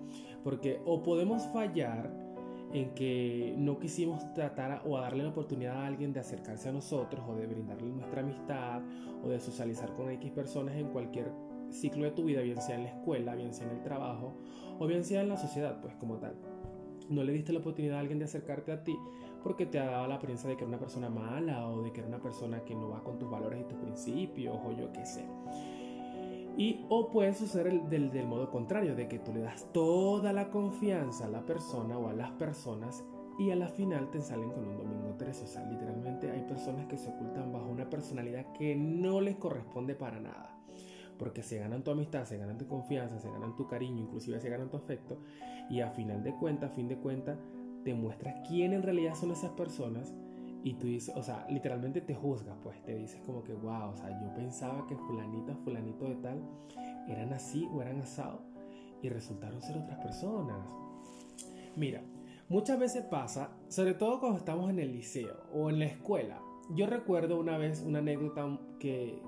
Porque 0.43 0.81
o 0.85 1.01
podemos 1.01 1.43
fallar 1.53 2.11
en 2.73 2.93
que 2.93 3.55
no 3.57 3.79
quisimos 3.79 4.33
tratar 4.33 4.83
o 4.85 4.99
darle 4.99 5.23
la 5.23 5.29
oportunidad 5.29 5.77
a 5.77 5.87
alguien 5.87 6.13
de 6.13 6.19
acercarse 6.19 6.69
a 6.69 6.71
nosotros 6.71 7.23
o 7.27 7.35
de 7.35 7.47
brindarle 7.47 7.89
nuestra 7.89 8.21
amistad 8.21 8.81
o 9.23 9.29
de 9.29 9.39
socializar 9.39 9.93
con 9.93 10.09
X 10.11 10.31
personas 10.31 10.75
en 10.75 10.87
cualquier 10.89 11.31
ciclo 11.71 12.05
de 12.05 12.11
tu 12.11 12.23
vida, 12.23 12.41
bien 12.41 12.61
sea 12.61 12.75
en 12.75 12.83
la 12.83 12.89
escuela, 12.89 13.35
bien 13.35 13.53
sea 13.53 13.67
en 13.67 13.77
el 13.77 13.83
trabajo 13.83 14.33
o 14.79 14.87
bien 14.87 15.03
sea 15.03 15.21
en 15.21 15.29
la 15.29 15.37
sociedad, 15.37 15.79
pues 15.81 15.95
como 15.95 16.17
tal. 16.17 16.35
No 17.09 17.23
le 17.23 17.33
diste 17.33 17.53
la 17.53 17.59
oportunidad 17.59 17.97
a 17.97 17.99
alguien 18.01 18.19
de 18.19 18.25
acercarte 18.25 18.71
a 18.71 18.83
ti 18.83 18.97
porque 19.43 19.65
te 19.65 19.79
ha 19.79 19.85
dado 19.85 20.07
la 20.07 20.15
apariencia 20.15 20.49
de 20.49 20.55
que 20.55 20.63
era 20.63 20.69
una 20.69 20.79
persona 20.79 21.09
mala 21.09 21.67
o 21.67 21.81
de 21.81 21.91
que 21.91 22.01
era 22.01 22.09
una 22.09 22.19
persona 22.19 22.63
que 22.65 22.75
no 22.75 22.89
va 22.89 23.03
con 23.03 23.17
tus 23.17 23.29
valores 23.29 23.61
y 23.61 23.63
tus 23.63 23.77
principios 23.79 24.57
o 24.63 24.71
yo 24.71 24.91
qué 24.91 25.05
sé. 25.05 25.25
Y 26.57 26.85
o 26.89 27.09
puede 27.09 27.33
suceder 27.33 27.83
del, 27.83 28.11
del 28.11 28.27
modo 28.27 28.49
contrario, 28.49 28.95
de 28.95 29.07
que 29.07 29.19
tú 29.19 29.33
le 29.33 29.39
das 29.39 29.71
toda 29.71 30.33
la 30.33 30.49
confianza 30.49 31.25
a 31.25 31.29
la 31.29 31.45
persona 31.45 31.97
o 31.97 32.09
a 32.09 32.13
las 32.13 32.31
personas 32.31 33.03
y 33.37 33.51
a 33.51 33.55
la 33.55 33.69
final 33.69 34.11
te 34.11 34.21
salen 34.21 34.51
con 34.51 34.67
un 34.67 34.77
domingo 34.77 35.15
13. 35.17 35.45
O 35.45 35.47
sea, 35.47 35.65
literalmente 35.65 36.29
hay 36.29 36.41
personas 36.41 36.85
que 36.87 36.97
se 36.97 37.09
ocultan 37.09 37.53
bajo 37.53 37.69
una 37.69 37.89
personalidad 37.89 38.51
que 38.51 38.75
no 38.75 39.21
les 39.21 39.37
corresponde 39.37 39.95
para 39.95 40.19
nada 40.19 40.58
porque 41.19 41.43
se 41.43 41.59
ganan 41.59 41.83
tu 41.83 41.91
amistad, 41.91 42.25
se 42.25 42.37
ganan 42.37 42.57
tu 42.57 42.67
confianza, 42.67 43.19
se 43.19 43.29
ganan 43.29 43.55
tu 43.55 43.67
cariño, 43.67 44.01
inclusive 44.01 44.39
se 44.39 44.49
ganan 44.49 44.69
tu 44.69 44.77
afecto, 44.77 45.19
y 45.69 45.81
a 45.81 45.91
final 45.91 46.23
de 46.23 46.33
cuentas, 46.33 46.71
a 46.71 46.73
fin 46.73 46.87
de 46.87 46.97
cuentas, 46.97 47.37
te 47.83 47.93
muestras 47.93 48.47
quién 48.47 48.73
en 48.73 48.81
realidad 48.81 49.13
son 49.15 49.31
esas 49.31 49.51
personas 49.51 50.13
y 50.63 50.73
tú 50.73 50.87
dices, 50.87 51.15
o 51.15 51.23
sea, 51.23 51.45
literalmente 51.49 52.01
te 52.01 52.15
juzgas, 52.15 52.57
pues 52.63 52.81
te 52.83 52.95
dices 52.95 53.21
como 53.25 53.43
que, 53.43 53.53
wow, 53.53 53.91
o 53.91 53.95
sea, 53.95 54.09
yo 54.21 54.33
pensaba 54.33 54.85
que 54.87 54.95
fulanita, 54.95 55.55
fulanito 55.57 56.05
de 56.05 56.15
tal, 56.15 56.41
eran 57.07 57.33
así 57.33 57.67
o 57.71 57.81
eran 57.81 58.01
asados 58.01 58.41
y 59.01 59.09
resultaron 59.09 59.61
ser 59.61 59.77
otras 59.77 59.99
personas. 59.99 60.67
Mira, 61.75 62.01
muchas 62.49 62.77
veces 62.77 63.05
pasa, 63.05 63.51
sobre 63.69 63.93
todo 63.93 64.19
cuando 64.19 64.37
estamos 64.37 64.69
en 64.69 64.79
el 64.79 64.91
liceo 64.91 65.43
o 65.53 65.69
en 65.69 65.79
la 65.79 65.85
escuela. 65.85 66.41
Yo 66.71 66.87
recuerdo 66.87 67.39
una 67.39 67.57
vez 67.57 67.81
una 67.81 67.99
anécdota 67.99 68.59
que 68.79 69.21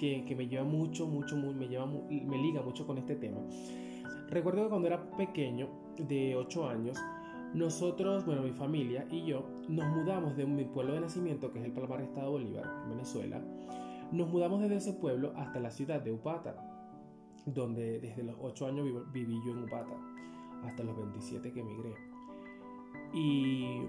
que, 0.00 0.34
me 0.34 0.48
lleva 0.48 0.64
mucho, 0.64 1.06
mucho, 1.06 1.36
me, 1.36 1.68
lleva, 1.68 1.86
me 1.86 2.38
liga 2.38 2.62
mucho 2.62 2.86
con 2.86 2.96
este 2.96 3.16
tema. 3.16 3.38
Recuerdo 4.30 4.62
que 4.62 4.68
cuando 4.70 4.88
era 4.88 5.10
pequeño, 5.10 5.68
de 5.98 6.34
8 6.36 6.68
años, 6.68 6.98
nosotros, 7.52 8.24
bueno, 8.24 8.42
mi 8.42 8.52
familia 8.52 9.06
y 9.10 9.26
yo, 9.26 9.44
nos 9.68 9.86
mudamos 9.88 10.36
de 10.36 10.46
mi 10.46 10.64
pueblo 10.64 10.94
de 10.94 11.00
nacimiento, 11.00 11.52
que 11.52 11.58
es 11.58 11.66
el 11.66 11.72
Palmar 11.72 12.00
Estado 12.00 12.30
Bolívar, 12.30 12.64
en 12.84 12.90
Venezuela. 12.90 13.42
Nos 14.12 14.28
mudamos 14.30 14.60
desde 14.62 14.76
ese 14.76 14.92
pueblo 14.94 15.34
hasta 15.36 15.60
la 15.60 15.70
ciudad 15.70 16.00
de 16.00 16.12
Upata, 16.12 16.56
donde 17.44 18.00
desde 18.00 18.22
los 18.22 18.36
8 18.40 18.66
años 18.68 18.86
viví 19.12 19.38
yo 19.44 19.52
en 19.52 19.64
Upata, 19.64 19.96
hasta 20.64 20.82
los 20.82 20.96
27 20.96 21.52
que 21.52 21.60
emigré. 21.60 21.94
Y 23.12 23.82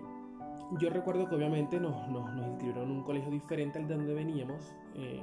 yo 0.80 0.90
recuerdo 0.90 1.30
que 1.30 1.36
obviamente 1.36 1.80
nos, 1.80 2.10
nos, 2.10 2.34
nos 2.36 2.48
inscribieron 2.48 2.90
en 2.90 2.98
un 2.98 3.04
colegio 3.04 3.32
diferente 3.32 3.80
al 3.80 3.88
de 3.88 3.96
donde 3.96 4.14
veníamos. 4.14 4.74
Eh, 4.96 5.22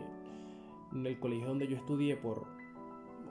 el 0.92 1.18
colegio 1.18 1.48
donde 1.48 1.68
yo 1.68 1.76
estudié 1.76 2.16
por 2.16 2.46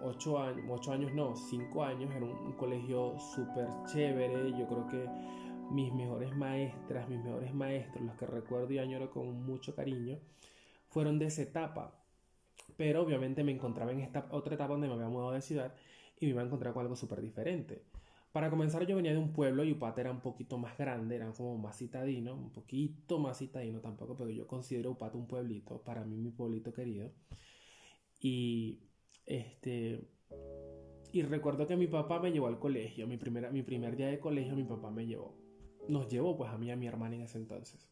8 0.04 0.40
años, 0.40 0.66
8 0.70 0.92
años 0.92 1.14
no, 1.14 1.36
5 1.36 1.84
años, 1.84 2.14
era 2.14 2.26
un, 2.26 2.54
colegio 2.54 3.18
súper 3.20 3.68
chévere, 3.86 4.52
yo 4.58 4.68
creo 4.68 4.88
que 4.88 5.10
mis 5.72 5.94
mejores 5.94 6.36
maestras, 6.36 7.10
mis 7.10 7.24
mejores 7.24 7.54
maestros, 7.54 8.06
los 8.06 8.16
que 8.16 8.26
recuerdo 8.26 8.72
y 8.74 8.80
añoro 8.80 9.10
con 9.12 9.46
mucho 9.46 9.76
cariño, 9.76 10.18
fueron 10.90 11.20
de 11.20 11.26
esa 11.26 11.42
etapa. 11.42 11.94
Pero 12.78 13.02
obviamente 13.02 13.44
me 13.44 13.52
encontraba 13.52 13.92
en 13.92 14.02
esta 14.02 14.28
otra 14.32 14.56
etapa 14.56 14.74
donde 14.74 14.88
me 14.88 14.94
había 14.94 15.10
mudado 15.10 15.32
de 15.32 15.42
ciudad 15.42 15.74
y 16.20 16.26
me 16.26 16.32
iba 16.32 16.42
a 16.42 16.46
encontrar 16.46 16.74
con 16.74 16.84
algo 16.84 16.96
súper 16.96 17.22
diferente. 17.22 17.82
Para 18.32 18.50
comenzar, 18.50 18.86
yo 18.86 18.96
venía 18.96 19.14
de 19.14 19.18
un 19.18 19.34
pueblo 19.34 19.64
y 19.64 19.72
Upata 19.72 20.02
era 20.02 20.12
un 20.12 20.22
poquito 20.22 20.58
más 20.58 20.78
grande, 20.78 21.16
era 21.16 21.32
como 21.32 21.58
más 21.58 21.78
citadino, 21.78 22.36
un 22.36 22.52
poquito 22.52 23.20
más 23.20 23.40
citadino 23.40 23.80
tampoco, 23.80 24.16
pero 24.16 24.30
yo 24.30 24.46
considero 24.46 24.92
Upata 24.92 25.18
un 25.18 25.28
pueblito, 25.28 25.82
para 25.82 26.04
mí 26.04 26.18
mi 26.18 26.32
pueblito 26.32 26.74
querido. 26.74 27.12
Y 28.20 28.80
este 29.26 30.08
y 31.12 31.22
recuerdo 31.24 31.68
que 31.68 31.76
mi 31.76 31.88
papá 31.88 32.20
me 32.20 32.32
llevó 32.32 32.48
al 32.48 32.60
colegio, 32.60 33.08
mi, 33.08 33.18
primera, 33.18 33.50
mi 33.50 33.64
primer 33.64 33.96
día 33.96 34.08
de 34.08 34.20
colegio 34.20 34.56
mi 34.56 34.66
papá 34.66 34.92
me 34.92 35.06
llevó. 35.06 35.36
Nos 35.88 36.10
llevó 36.10 36.36
pues 36.38 36.52
a 36.52 36.58
mí 36.58 36.68
y 36.68 36.72
a 36.72 36.76
mi 36.76 36.86
hermana 36.86 37.16
en 37.16 37.22
ese 37.22 37.38
entonces. 37.38 37.90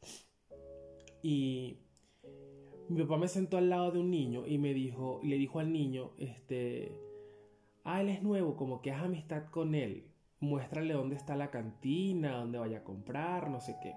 Y 1.23 1.79
mi 2.89 3.01
papá 3.03 3.17
me 3.17 3.27
sentó 3.27 3.57
al 3.57 3.69
lado 3.69 3.91
de 3.91 3.99
un 3.99 4.11
niño 4.11 4.45
y 4.45 4.57
me 4.57 4.73
dijo, 4.73 5.21
le 5.23 5.37
dijo 5.37 5.59
al 5.59 5.71
niño, 5.71 6.11
este, 6.17 6.99
ah, 7.83 8.01
él 8.01 8.09
es 8.09 8.21
nuevo, 8.21 8.55
como 8.55 8.81
que 8.81 8.91
haz 8.91 9.03
amistad 9.03 9.45
con 9.49 9.75
él, 9.75 10.11
muéstrale 10.45 10.93
dónde 10.93 11.15
está 11.15 11.35
la 11.35 11.51
cantina, 11.51 12.37
dónde 12.37 12.59
vaya 12.59 12.77
a 12.79 12.83
comprar, 12.83 13.49
no 13.49 13.59
sé 13.59 13.75
qué. 13.81 13.93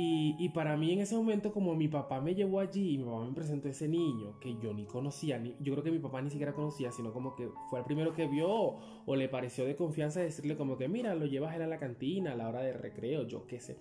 Y, 0.00 0.50
para 0.50 0.76
mí 0.76 0.92
en 0.92 1.00
ese 1.00 1.16
momento, 1.16 1.52
como 1.52 1.74
mi 1.74 1.88
papá 1.88 2.20
me 2.20 2.36
llevó 2.36 2.60
allí 2.60 2.94
y 2.94 2.98
mi 2.98 3.04
papá 3.04 3.24
me 3.24 3.32
presentó 3.32 3.66
a 3.66 3.72
ese 3.72 3.88
niño 3.88 4.38
que 4.38 4.56
yo 4.62 4.72
ni 4.72 4.84
conocía, 4.84 5.40
ni, 5.40 5.56
yo 5.58 5.72
creo 5.72 5.82
que 5.82 5.90
mi 5.90 5.98
papá 5.98 6.22
ni 6.22 6.30
siquiera 6.30 6.52
conocía, 6.52 6.92
sino 6.92 7.12
como 7.12 7.34
que 7.34 7.48
fue 7.68 7.80
el 7.80 7.84
primero 7.84 8.12
que 8.12 8.28
vio 8.28 8.76
o 9.06 9.16
le 9.16 9.28
pareció 9.28 9.64
de 9.64 9.74
confianza 9.74 10.20
decirle 10.20 10.56
como 10.56 10.76
que 10.76 10.86
mira, 10.86 11.16
lo 11.16 11.26
llevas 11.26 11.56
él 11.56 11.62
a 11.62 11.66
la 11.66 11.78
cantina 11.78 12.32
a 12.32 12.36
la 12.36 12.48
hora 12.48 12.60
de 12.60 12.74
recreo, 12.74 13.26
yo 13.26 13.44
qué 13.48 13.58
sé 13.58 13.78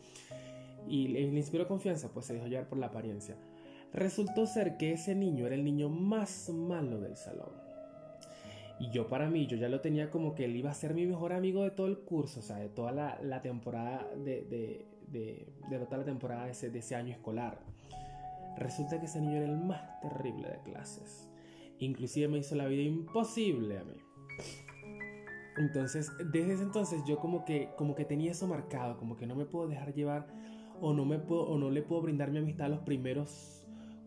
y 0.90 1.08
le, 1.08 1.22
inspiró 1.22 1.68
confianza, 1.68 2.10
pues 2.14 2.26
se 2.26 2.34
dejó 2.34 2.48
llevar 2.48 2.68
por 2.68 2.78
la 2.78 2.88
apariencia. 2.88 3.36
Resultó 3.94 4.46
ser 4.46 4.78
que 4.78 4.94
ese 4.94 5.16
niño 5.16 5.46
era 5.46 5.56
el 5.56 5.64
niño 5.64 5.90
más 5.90 6.50
malo 6.50 7.00
del 7.00 7.16
salón. 7.16 7.67
Y 8.80 8.92
yo 8.92 9.08
para 9.08 9.30
mí, 9.30 9.48
yo 9.48 9.58
ya 9.58 9.70
lo 9.70 9.82
tenía 9.82 10.12
como 10.12 10.36
que 10.36 10.46
él 10.46 10.56
iba 10.56 10.70
a 10.70 10.74
ser 10.74 10.94
mi 10.94 11.06
mejor 11.06 11.34
amigo 11.34 11.64
de 11.64 11.72
todo 11.72 11.88
el 11.88 12.00
curso, 12.00 12.42
o 12.42 12.44
sea, 12.44 12.58
de 12.58 12.70
toda 12.70 12.92
la, 12.92 13.42
temporada, 13.42 14.08
de, 14.16 14.44
de, 14.44 14.86
de, 15.70 15.80
toda 15.86 15.98
la 15.98 16.06
temporada 16.06 16.46
de 16.46 16.52
ese, 16.52 16.70
de 16.70 16.80
ese 16.80 16.96
año 16.96 17.12
escolar. 17.12 17.60
Resulta 18.58 19.00
que 19.00 19.08
ese 19.08 19.20
niño 19.20 19.38
era 19.38 19.46
el 19.46 19.58
más 19.58 20.00
terrible 20.02 20.50
de 20.50 20.60
clases. 20.64 21.28
Inclusive 21.80 22.28
me 22.28 22.40
hizo 22.40 22.56
la 22.56 22.68
vida 22.68 22.84
imposible 22.84 23.80
a 23.80 23.84
mí. 23.84 23.98
Entonces, 25.58 26.12
desde 26.32 26.54
ese 26.54 26.64
entonces 26.64 27.02
yo 27.08 27.18
como 27.18 27.44
que, 27.44 27.70
como 27.78 27.96
que 27.96 28.06
tenía 28.06 28.32
eso 28.32 28.48
marcado, 28.48 28.98
como 28.98 29.18
que 29.18 29.26
no 29.26 29.36
me 29.36 29.46
puedo 29.46 29.68
dejar 29.68 29.94
llevar 29.94 30.28
o 30.82 30.94
no, 30.94 31.04
me 31.06 31.18
puedo, 31.18 31.44
o 31.44 31.58
no 31.58 31.72
le 31.72 31.82
puedo 31.82 32.04
brindar 32.04 32.30
mi 32.32 32.38
amistad 32.38 32.68
a 32.68 32.70
los 32.70 32.80
primeros 32.82 33.57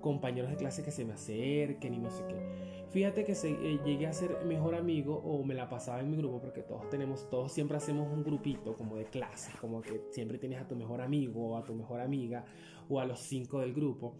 compañeros 0.00 0.50
de 0.50 0.56
clase 0.56 0.82
que 0.82 0.90
se 0.90 1.04
me 1.04 1.12
acerquen 1.12 1.94
y 1.94 1.98
no 1.98 2.10
sé 2.10 2.24
qué. 2.28 2.80
Fíjate 2.90 3.24
que 3.24 3.36
se, 3.36 3.50
eh, 3.50 3.78
llegué 3.84 4.08
a 4.08 4.12
ser 4.12 4.44
mejor 4.44 4.74
amigo 4.74 5.14
o 5.24 5.44
me 5.44 5.54
la 5.54 5.68
pasaba 5.68 6.00
en 6.00 6.10
mi 6.10 6.16
grupo 6.16 6.40
porque 6.40 6.62
todos 6.62 6.88
tenemos, 6.90 7.30
todos 7.30 7.52
siempre 7.52 7.76
hacemos 7.76 8.12
un 8.12 8.24
grupito 8.24 8.76
como 8.76 8.96
de 8.96 9.04
clase, 9.04 9.52
como 9.60 9.80
que 9.80 10.02
siempre 10.10 10.38
tienes 10.38 10.60
a 10.60 10.66
tu 10.66 10.74
mejor 10.74 11.00
amigo 11.00 11.50
o 11.50 11.56
a 11.56 11.64
tu 11.64 11.74
mejor 11.74 12.00
amiga 12.00 12.44
o 12.88 12.98
a 12.98 13.04
los 13.04 13.20
cinco 13.20 13.60
del 13.60 13.72
grupo. 13.72 14.16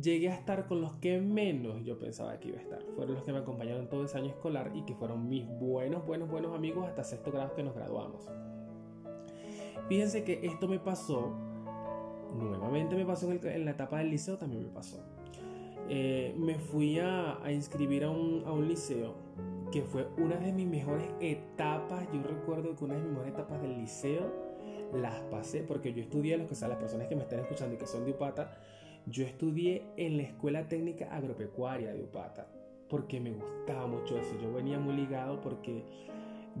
Llegué 0.00 0.30
a 0.30 0.34
estar 0.34 0.66
con 0.66 0.80
los 0.80 0.94
que 0.94 1.20
menos 1.20 1.84
yo 1.84 1.98
pensaba 1.98 2.38
que 2.38 2.48
iba 2.48 2.58
a 2.58 2.62
estar. 2.62 2.82
Fueron 2.94 3.16
los 3.16 3.24
que 3.24 3.32
me 3.32 3.38
acompañaron 3.38 3.88
todo 3.88 4.04
ese 4.04 4.16
año 4.16 4.28
escolar 4.28 4.70
y 4.74 4.82
que 4.82 4.94
fueron 4.94 5.28
mis 5.28 5.46
buenos, 5.46 6.06
buenos, 6.06 6.30
buenos 6.30 6.54
amigos 6.54 6.86
hasta 6.86 7.04
sexto 7.04 7.32
grado 7.32 7.54
que 7.54 7.62
nos 7.62 7.74
graduamos. 7.74 8.26
Fíjense 9.88 10.22
que 10.22 10.40
esto 10.44 10.68
me 10.68 10.78
pasó 10.78 11.47
nuevamente 12.44 12.96
me 12.96 13.04
pasó 13.04 13.30
en, 13.30 13.64
la 13.64 13.70
etapa 13.70 13.98
del 13.98 14.10
liceo, 14.10 14.36
también 14.36 14.64
me 14.64 14.70
pasó. 14.70 14.98
Eh, 15.88 16.34
me 16.36 16.56
fui 16.56 16.98
a, 16.98 17.38
inscribir 17.50 18.04
a 18.04 18.10
un, 18.10 18.68
liceo 18.68 19.14
que 19.72 19.82
fue 19.82 20.06
una 20.18 20.36
de 20.36 20.52
mis 20.52 20.66
mejores 20.66 21.06
etapas. 21.20 22.06
Yo 22.12 22.22
recuerdo 22.22 22.76
que 22.76 22.84
una 22.84 22.94
de 22.94 23.00
mis 23.00 23.10
mejores 23.10 23.34
etapas 23.34 23.62
del 23.62 23.78
liceo 23.78 24.48
las 24.94 25.20
pasé 25.30 25.62
porque 25.62 25.92
yo 25.92 26.02
estudié, 26.02 26.36
los 26.38 26.48
que 26.48 26.54
son 26.54 26.70
las 26.70 26.78
personas 26.78 27.08
que 27.08 27.16
me 27.16 27.22
están 27.22 27.40
escuchando 27.40 27.74
y 27.74 27.78
que 27.78 27.86
son 27.86 28.04
de 28.04 28.12
Upata, 28.12 28.58
yo 29.06 29.24
estudié 29.24 29.82
en 29.96 30.16
la 30.16 30.24
Escuela 30.24 30.68
Técnica 30.68 31.14
Agropecuaria 31.14 31.92
de 31.92 32.02
Upata 32.02 32.46
porque 32.88 33.20
me 33.20 33.32
gustaba 33.32 33.86
mucho 33.86 34.18
eso. 34.18 34.38
Yo 34.40 34.52
venía 34.52 34.78
muy 34.78 34.94
ligado 34.94 35.40
porque 35.40 35.84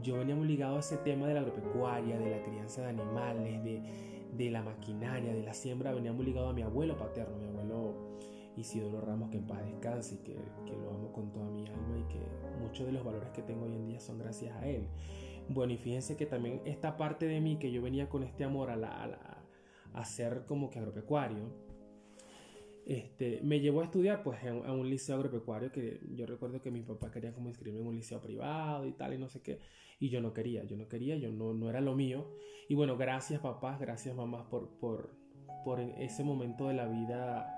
yo 0.02 0.18
venía 0.18 0.36
muy 0.36 0.46
ligado 0.46 0.76
a 0.76 0.80
ese 0.80 0.96
tema 0.98 1.26
de 1.26 1.34
la 1.34 1.40
agropecuaria, 1.40 2.18
de 2.18 2.30
la 2.30 2.42
crianza 2.42 2.82
de 2.82 2.88
animales, 2.88 3.64
de 3.64 3.82
de 4.32 4.50
la 4.50 4.62
maquinaria, 4.62 5.34
de 5.34 5.42
la 5.42 5.54
siembra, 5.54 5.92
venía 5.92 6.12
muy 6.12 6.26
ligado 6.26 6.48
a 6.48 6.52
mi 6.52 6.62
abuelo 6.62 6.96
paterno, 6.96 7.36
mi 7.36 7.46
abuelo 7.46 8.18
Isidoro 8.56 9.00
Ramos, 9.00 9.30
que 9.30 9.36
en 9.38 9.46
paz 9.46 9.64
descanse 9.64 10.16
y 10.16 10.18
que, 10.18 10.34
lo 10.76 10.90
amo 10.90 11.12
con 11.12 11.32
toda 11.32 11.50
mi 11.50 11.66
alma 11.66 11.98
y 11.98 12.12
que 12.12 12.20
muchos 12.60 12.86
de 12.86 12.92
los 12.92 13.04
valores 13.04 13.30
que 13.30 13.42
tengo 13.42 13.64
hoy 13.64 13.74
en 13.74 13.86
día 13.86 14.00
son 14.00 14.18
gracias 14.18 14.54
a 14.56 14.66
él. 14.66 14.88
Bueno, 15.48 15.72
y 15.72 15.78
fíjense 15.78 16.16
que 16.16 16.26
también 16.26 16.60
esta 16.64 16.96
parte 16.96 17.26
de 17.26 17.40
mí 17.40 17.56
que 17.56 17.72
yo 17.72 17.80
venía 17.80 18.08
con 18.08 18.22
este 18.22 18.44
amor 18.44 18.70
a, 18.70 18.76
la, 18.76 19.42
a, 19.94 20.04
ser 20.04 20.44
como 20.46 20.70
que 20.70 20.78
agropecuario, 20.78 21.52
este, 22.88 23.40
me 23.42 23.60
llevó 23.60 23.82
a 23.82 23.84
estudiar 23.84 24.22
pues 24.22 24.38
a 24.44 24.72
un 24.72 24.88
liceo 24.88 25.16
agropecuario 25.16 25.70
que 25.70 26.00
yo 26.14 26.26
recuerdo 26.26 26.60
que 26.60 26.70
mi 26.70 26.80
papá 26.80 27.10
quería 27.10 27.32
como 27.32 27.48
inscribirme 27.48 27.82
en 27.82 27.86
un 27.88 27.94
liceo 27.94 28.20
privado 28.20 28.86
y 28.86 28.92
tal 28.92 29.14
y 29.14 29.18
no 29.18 29.28
sé 29.28 29.42
qué 29.42 29.60
y 30.00 30.10
yo 30.10 30.20
no 30.20 30.32
quería, 30.32 30.64
yo 30.64 30.76
no 30.76 30.88
quería, 30.88 31.16
yo 31.16 31.32
no, 31.32 31.52
no 31.52 31.68
era 31.70 31.80
lo 31.80 31.94
mío. 31.94 32.26
Y 32.68 32.74
bueno, 32.74 32.96
gracias 32.96 33.40
papás, 33.40 33.80
gracias 33.80 34.14
mamás 34.14 34.46
por, 34.46 34.68
por, 34.78 35.10
por 35.64 35.80
ese 35.80 36.22
momento 36.24 36.68
de 36.68 36.74
la 36.74 36.86
vida 36.86 37.54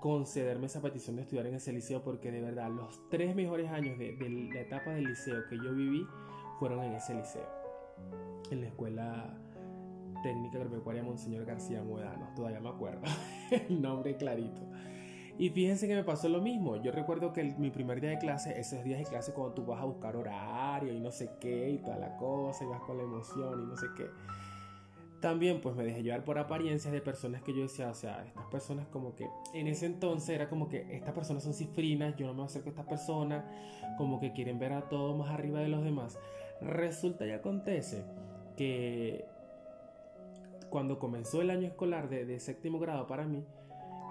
concederme 0.00 0.66
esa 0.66 0.80
petición 0.80 1.16
de 1.16 1.22
estudiar 1.22 1.46
en 1.46 1.54
ese 1.56 1.72
liceo 1.72 2.02
porque 2.02 2.30
de 2.30 2.40
verdad 2.40 2.70
los 2.70 3.08
tres 3.10 3.34
mejores 3.34 3.70
años 3.70 3.98
de 3.98 4.16
la 4.52 4.60
etapa 4.60 4.92
del 4.92 5.04
liceo 5.04 5.46
que 5.48 5.56
yo 5.56 5.74
viví 5.74 6.06
fueron 6.58 6.82
en 6.84 6.94
ese 6.94 7.14
liceo, 7.14 7.46
en 8.50 8.62
la 8.62 8.68
escuela 8.68 9.38
técnica 10.22 10.58
agropecuaria 10.58 11.02
Monseñor 11.02 11.44
García 11.44 11.82
Muedano, 11.82 12.28
todavía 12.34 12.60
me 12.60 12.68
acuerdo 12.68 13.02
el 13.50 13.80
nombre 13.80 14.16
clarito. 14.16 14.62
Y 15.40 15.48
fíjense 15.48 15.88
que 15.88 15.94
me 15.94 16.04
pasó 16.04 16.28
lo 16.28 16.42
mismo. 16.42 16.76
Yo 16.82 16.92
recuerdo 16.92 17.32
que 17.32 17.42
mi 17.42 17.70
primer 17.70 17.98
día 18.02 18.10
de 18.10 18.18
clase, 18.18 18.60
esos 18.60 18.84
días 18.84 18.98
de 18.98 19.06
clase 19.06 19.32
cuando 19.32 19.54
tú 19.54 19.64
vas 19.64 19.80
a 19.80 19.86
buscar 19.86 20.14
horario 20.14 20.92
y 20.92 21.00
no 21.00 21.10
sé 21.10 21.30
qué 21.40 21.70
y 21.70 21.78
toda 21.78 21.96
la 21.96 22.14
cosa 22.18 22.62
y 22.62 22.66
vas 22.66 22.82
con 22.82 22.98
la 22.98 23.04
emoción 23.04 23.62
y 23.62 23.66
no 23.66 23.74
sé 23.74 23.86
qué. 23.96 24.04
También 25.20 25.62
pues 25.62 25.74
me 25.74 25.84
dejé 25.84 26.02
llevar 26.02 26.24
por 26.24 26.38
apariencias 26.38 26.92
de 26.92 27.00
personas 27.00 27.42
que 27.42 27.54
yo 27.54 27.62
decía, 27.62 27.88
o 27.88 27.94
sea, 27.94 28.22
estas 28.26 28.44
personas 28.48 28.86
como 28.88 29.14
que 29.14 29.30
en 29.54 29.66
ese 29.66 29.86
entonces 29.86 30.28
era 30.28 30.50
como 30.50 30.68
que 30.68 30.94
estas 30.94 31.14
personas 31.14 31.42
son 31.42 31.54
cifrinas, 31.54 32.16
yo 32.16 32.26
no 32.26 32.34
me 32.34 32.42
acerco 32.42 32.68
a 32.68 32.72
estas 32.72 32.86
personas, 32.86 33.44
como 33.96 34.20
que 34.20 34.32
quieren 34.32 34.58
ver 34.58 34.74
a 34.74 34.90
todo 34.90 35.16
más 35.16 35.30
arriba 35.30 35.60
de 35.60 35.68
los 35.68 35.82
demás. 35.82 36.18
Resulta 36.60 37.26
y 37.26 37.30
acontece 37.30 38.04
que 38.58 39.24
cuando 40.70 40.98
comenzó 40.98 41.42
el 41.42 41.50
año 41.50 41.66
escolar 41.66 42.08
de, 42.08 42.38
séptimo 42.40 42.78
grado 42.78 43.06
para 43.06 43.26
mí, 43.26 43.44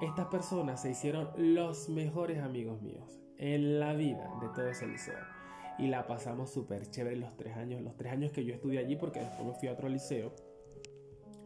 estas 0.02 0.28
personas 0.28 0.82
se 0.82 0.92
hicieron 0.92 1.30
los 1.38 1.90
mejores 1.90 2.40
amigos 2.40 2.82
míos 2.82 3.20
en 3.38 3.80
la 3.80 3.94
vida 3.94 4.30
de 4.42 4.50
todo 4.50 4.68
ese 4.68 4.86
liceo. 4.86 5.18
Y 5.78 5.88
la 5.88 6.08
pasamos 6.08 6.52
súper 6.52 6.90
chévere 6.90 7.16
los 7.16 7.36
tres 7.38 7.56
años, 7.56 7.82
los 7.82 7.96
tres 7.96 8.12
años 8.12 8.32
que 8.32 8.44
yo 8.44 8.54
estudié 8.54 8.80
allí, 8.80 8.98
porque 8.98 9.22
después 9.22 9.48
me 9.48 9.54
fui 9.54 9.70
a 9.70 9.74
otro 9.74 9.88
liceo, 9.88 10.34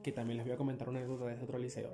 que 0.01 0.12
también 0.12 0.38
les 0.38 0.46
voy 0.46 0.55
a 0.55 0.58
comentar 0.58 0.89
una 0.89 1.00
anécdota 1.00 1.25
de 1.25 1.34
ese 1.36 1.43
otro 1.43 1.60
liceo. 1.60 1.91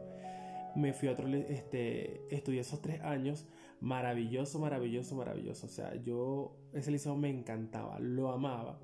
Me 0.75 0.93
fui 0.93 1.09
a 1.09 1.11
otro, 1.11 1.27
este, 1.27 2.23
estudié 2.33 2.61
esos 2.61 2.81
tres 2.81 3.01
años, 3.01 3.45
maravilloso, 3.81 4.59
maravilloso, 4.59 5.15
maravilloso. 5.15 5.65
O 5.65 5.69
sea, 5.69 5.95
yo, 5.95 6.55
ese 6.73 6.91
liceo 6.91 7.17
me 7.17 7.29
encantaba, 7.29 7.99
lo 7.99 8.31
amaba. 8.31 8.79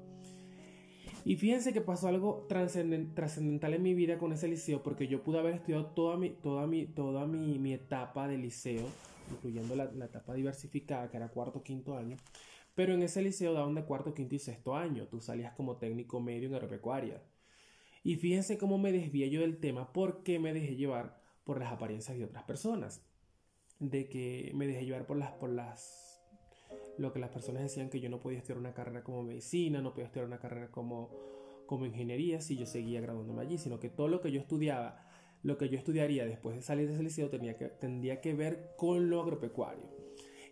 Y 1.26 1.38
fíjense 1.38 1.74
que 1.74 1.82
pasó 1.82 2.08
algo 2.08 2.46
trascendental 2.48 3.74
en 3.74 3.82
mi 3.82 3.96
vida 3.96 4.20
con 4.20 4.32
ese 4.32 4.48
liceo, 4.48 4.84
porque 4.84 5.08
yo 5.08 5.24
pude 5.24 5.40
haber 5.40 5.56
estudiado 5.56 5.88
toda 5.88 6.18
mi, 6.18 6.30
toda 6.30 6.68
mi, 6.68 6.86
toda 6.86 7.26
mi, 7.26 7.74
etapa 7.74 8.28
de 8.28 8.38
liceo, 8.38 8.88
incluyendo 9.32 9.76
la, 9.76 9.86
etapa 10.06 10.36
diversificada, 10.36 11.10
que 11.10 11.18
era 11.18 11.30
cuarto, 11.30 11.64
quinto 11.64 11.98
año. 11.98 12.16
Pero 12.76 12.94
en 12.94 13.02
ese 13.02 13.24
liceo 13.24 13.54
daban 13.54 13.74
de 13.74 13.86
cuarto, 13.86 14.14
quinto 14.14 14.36
y 14.36 14.40
sexto 14.40 14.76
año. 14.76 15.08
Tú 15.08 15.20
salías 15.20 15.56
como 15.56 15.78
técnico 15.78 16.22
medio 16.22 16.48
en 16.48 16.54
agropecuaria. 16.54 17.24
Y 18.04 18.18
fíjense 18.18 18.60
cómo 18.60 18.78
me 18.78 18.92
desvié 18.92 19.32
yo 19.32 19.42
del 19.42 19.58
tema, 19.58 19.92
porque 19.94 20.38
me 20.38 20.54
dejé 20.54 20.76
llevar 20.76 21.20
por 21.44 21.60
las 21.60 21.74
apariencias 21.74 22.16
de 22.20 22.26
otras 22.26 22.44
personas. 22.44 23.04
De 23.80 24.10
que 24.10 24.52
me 24.54 24.68
dejé 24.68 24.86
llevar 24.86 25.08
por 25.08 25.18
las, 25.18 25.32
por 25.32 25.50
las 25.50 26.05
lo 26.98 27.12
que 27.12 27.20
las 27.20 27.30
personas 27.30 27.64
decían 27.64 27.90
que 27.90 28.00
yo 28.00 28.10
no 28.10 28.20
podía 28.20 28.38
estudiar 28.38 28.60
una 28.60 28.74
carrera 28.74 29.04
como 29.04 29.24
medicina, 29.24 29.82
no 29.82 29.92
podía 29.92 30.06
estudiar 30.06 30.28
una 30.28 30.40
carrera 30.40 30.72
como, 30.72 31.12
como 31.66 31.86
ingeniería 31.86 32.42
si 32.42 32.58
yo 32.58 32.66
seguía 32.66 33.02
graduándome 33.02 33.42
allí, 33.42 33.58
sino 33.58 33.80
que 33.80 33.90
todo 33.90 34.08
lo 34.08 34.22
que 34.22 34.32
yo 34.32 34.40
estudiaba, 34.40 35.06
lo 35.44 35.58
que 35.58 35.70
yo 35.70 35.78
estudiaría 35.78 36.26
después 36.26 36.56
de 36.56 36.62
salir 36.62 36.88
de 36.88 36.94
ese 36.94 37.04
liceo 37.04 37.30
tenía 37.30 37.58
que, 37.58 37.66
tendría 37.66 38.22
que 38.22 38.34
ver 38.34 38.72
con 38.78 39.10
lo 39.10 39.22
agropecuario. 39.22 39.94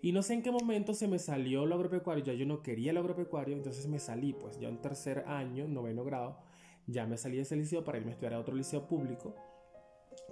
Y 0.01 0.11
no 0.11 0.21
sé 0.21 0.33
en 0.33 0.41
qué 0.41 0.51
momento 0.51 0.93
se 0.93 1.07
me 1.07 1.17
salió 1.17 1.65
lo 1.65 1.75
agropecuario, 1.75 2.25
ya 2.25 2.33
yo 2.33 2.45
no 2.45 2.61
quería 2.61 2.91
lo 2.91 2.99
agropecuario, 2.99 3.55
entonces 3.55 3.87
me 3.87 3.99
salí, 3.99 4.33
pues 4.33 4.59
ya 4.59 4.67
en 4.67 4.81
tercer 4.81 5.23
año, 5.27 5.65
noveno 5.65 6.03
grado, 6.03 6.39
ya 6.87 7.05
me 7.05 7.15
salí 7.15 7.37
de 7.37 7.43
ese 7.43 7.55
liceo 7.55 7.85
para 7.85 7.99
irme 7.99 8.11
a 8.11 8.13
estudiar 8.13 8.33
a 8.33 8.39
otro 8.39 8.53
liceo 8.53 8.85
público, 8.85 9.33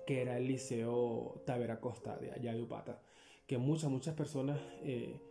que 0.06 0.22
era 0.22 0.38
el 0.38 0.46
liceo 0.46 1.42
Tavera 1.46 1.80
de 2.20 2.32
allá 2.34 2.54
de 2.54 2.62
Upata, 2.62 3.02
que 3.48 3.58
muchas, 3.58 3.90
muchas 3.90 4.14
personas... 4.14 4.60
Eh, 4.84 5.31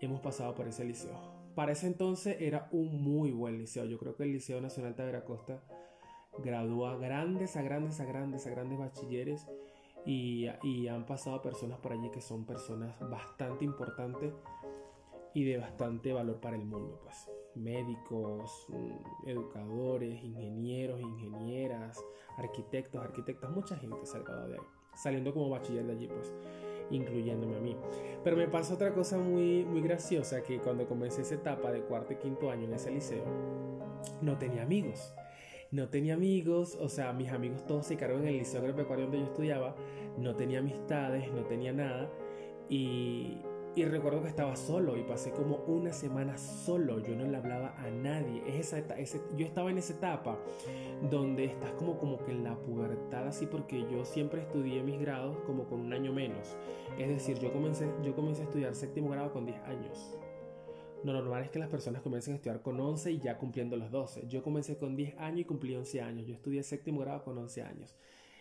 hemos 0.00 0.20
pasado 0.20 0.54
por 0.54 0.68
ese 0.68 0.84
liceo. 0.84 1.40
para 1.54 1.72
ese 1.72 1.86
entonces 1.86 2.36
era 2.40 2.68
un 2.72 3.02
muy 3.02 3.32
buen 3.32 3.58
liceo. 3.58 3.84
Yo 3.84 3.98
creo 3.98 4.16
que 4.16 4.22
el 4.22 4.32
Liceo 4.32 4.60
Nacional 4.60 4.94
de 4.94 5.24
Costa 5.24 5.62
gradúa 6.38 6.96
grandes, 6.96 7.56
a 7.56 7.62
grandes, 7.62 8.00
a 8.00 8.04
grandes, 8.04 8.46
a 8.46 8.50
grandes 8.50 8.78
bachilleres 8.78 9.46
y, 10.06 10.46
y 10.62 10.88
han 10.88 11.04
pasado 11.04 11.42
personas 11.42 11.78
por 11.80 11.92
allí 11.92 12.10
que 12.10 12.20
son 12.20 12.46
personas 12.46 12.98
bastante 13.00 13.64
importantes 13.64 14.32
y 15.34 15.44
de 15.44 15.58
bastante 15.58 16.12
valor 16.12 16.40
para 16.40 16.56
el 16.56 16.64
mundo, 16.64 17.00
pues 17.02 17.28
médicos, 17.54 18.66
mm, 18.68 19.28
educadores, 19.28 20.22
ingenieros, 20.22 21.00
ingenieras, 21.00 22.02
arquitectos, 22.36 23.02
arquitectas, 23.02 23.50
mucha 23.50 23.76
gente 23.76 24.04
saliendo 24.06 24.46
de 24.48 24.54
ahí, 24.54 24.64
saliendo 24.94 25.32
como 25.32 25.50
bachiller 25.50 25.84
de 25.86 25.92
allí, 25.92 26.08
pues 26.08 26.32
incluyéndome 26.90 27.56
a 27.56 27.60
mí. 27.60 27.76
Pero 28.22 28.36
me 28.36 28.48
pasa 28.48 28.74
otra 28.74 28.92
cosa 28.92 29.18
muy, 29.18 29.64
muy 29.64 29.80
graciosa, 29.80 30.42
que 30.42 30.58
cuando 30.58 30.86
comencé 30.86 31.22
esa 31.22 31.36
etapa 31.36 31.72
de 31.72 31.80
cuarto 31.82 32.12
y 32.12 32.16
quinto 32.16 32.50
año 32.50 32.64
en 32.64 32.74
ese 32.74 32.90
liceo, 32.90 33.24
no 34.20 34.38
tenía 34.38 34.62
amigos. 34.62 35.14
No 35.70 35.88
tenía 35.88 36.14
amigos, 36.14 36.76
o 36.80 36.88
sea, 36.88 37.12
mis 37.12 37.30
amigos 37.30 37.64
todos 37.64 37.86
se 37.86 37.96
quedaron 37.96 38.22
en 38.22 38.28
el 38.28 38.38
liceo 38.38 38.60
agropecuario 38.60 39.04
donde 39.04 39.20
yo 39.20 39.26
estudiaba, 39.26 39.76
no 40.18 40.34
tenía 40.34 40.58
amistades, 40.58 41.32
no 41.32 41.44
tenía 41.44 41.72
nada. 41.72 42.10
Y, 42.68 43.38
y 43.76 43.84
recuerdo 43.84 44.22
que 44.22 44.28
estaba 44.28 44.56
solo 44.56 44.96
y 44.96 45.04
pasé 45.04 45.30
como 45.30 45.58
una 45.66 45.92
semana 45.92 46.36
solo, 46.36 46.98
yo 46.98 47.14
no 47.14 47.24
le 47.24 47.36
hablaba 47.36 47.74
a 47.78 47.88
nadie. 47.90 48.42
Es 48.46 48.72
esa, 48.72 48.84
yo 49.36 49.46
estaba 49.46 49.70
en 49.70 49.78
esa 49.78 49.92
etapa 49.92 50.38
donde 51.08 51.44
estás 51.44 51.70
como, 51.72 51.96
como 51.98 52.18
que 52.24 52.32
en 52.32 52.42
la 52.42 52.56
pubertad 52.56 53.28
así 53.28 53.46
porque 53.46 53.86
yo 53.88 54.04
siempre 54.04 54.42
estudié 54.42 54.82
mis 54.82 55.00
grados 55.00 55.38
como 55.46 55.68
con 55.68 55.80
un 55.80 55.92
año 55.92 56.12
menos. 56.12 56.56
Es 56.98 57.08
decir, 57.08 57.38
yo 57.38 57.52
comencé, 57.52 57.88
yo 58.02 58.14
comencé 58.16 58.42
a 58.42 58.44
estudiar 58.46 58.74
séptimo 58.74 59.10
grado 59.10 59.32
con 59.32 59.46
10 59.46 59.58
años. 59.62 60.18
Lo 61.04 61.12
normal 61.12 61.44
es 61.44 61.50
que 61.50 61.60
las 61.60 61.68
personas 61.68 62.02
comiencen 62.02 62.34
a 62.34 62.36
estudiar 62.36 62.62
con 62.62 62.78
11 62.78 63.12
y 63.12 63.20
ya 63.20 63.38
cumpliendo 63.38 63.76
los 63.76 63.90
12. 63.90 64.26
Yo 64.26 64.42
comencé 64.42 64.76
con 64.78 64.96
10 64.96 65.16
años 65.18 65.40
y 65.40 65.44
cumplí 65.44 65.76
11 65.76 66.02
años. 66.02 66.26
Yo 66.26 66.34
estudié 66.34 66.62
séptimo 66.64 67.00
grado 67.00 67.22
con 67.22 67.38
11 67.38 67.62
años. 67.62 67.96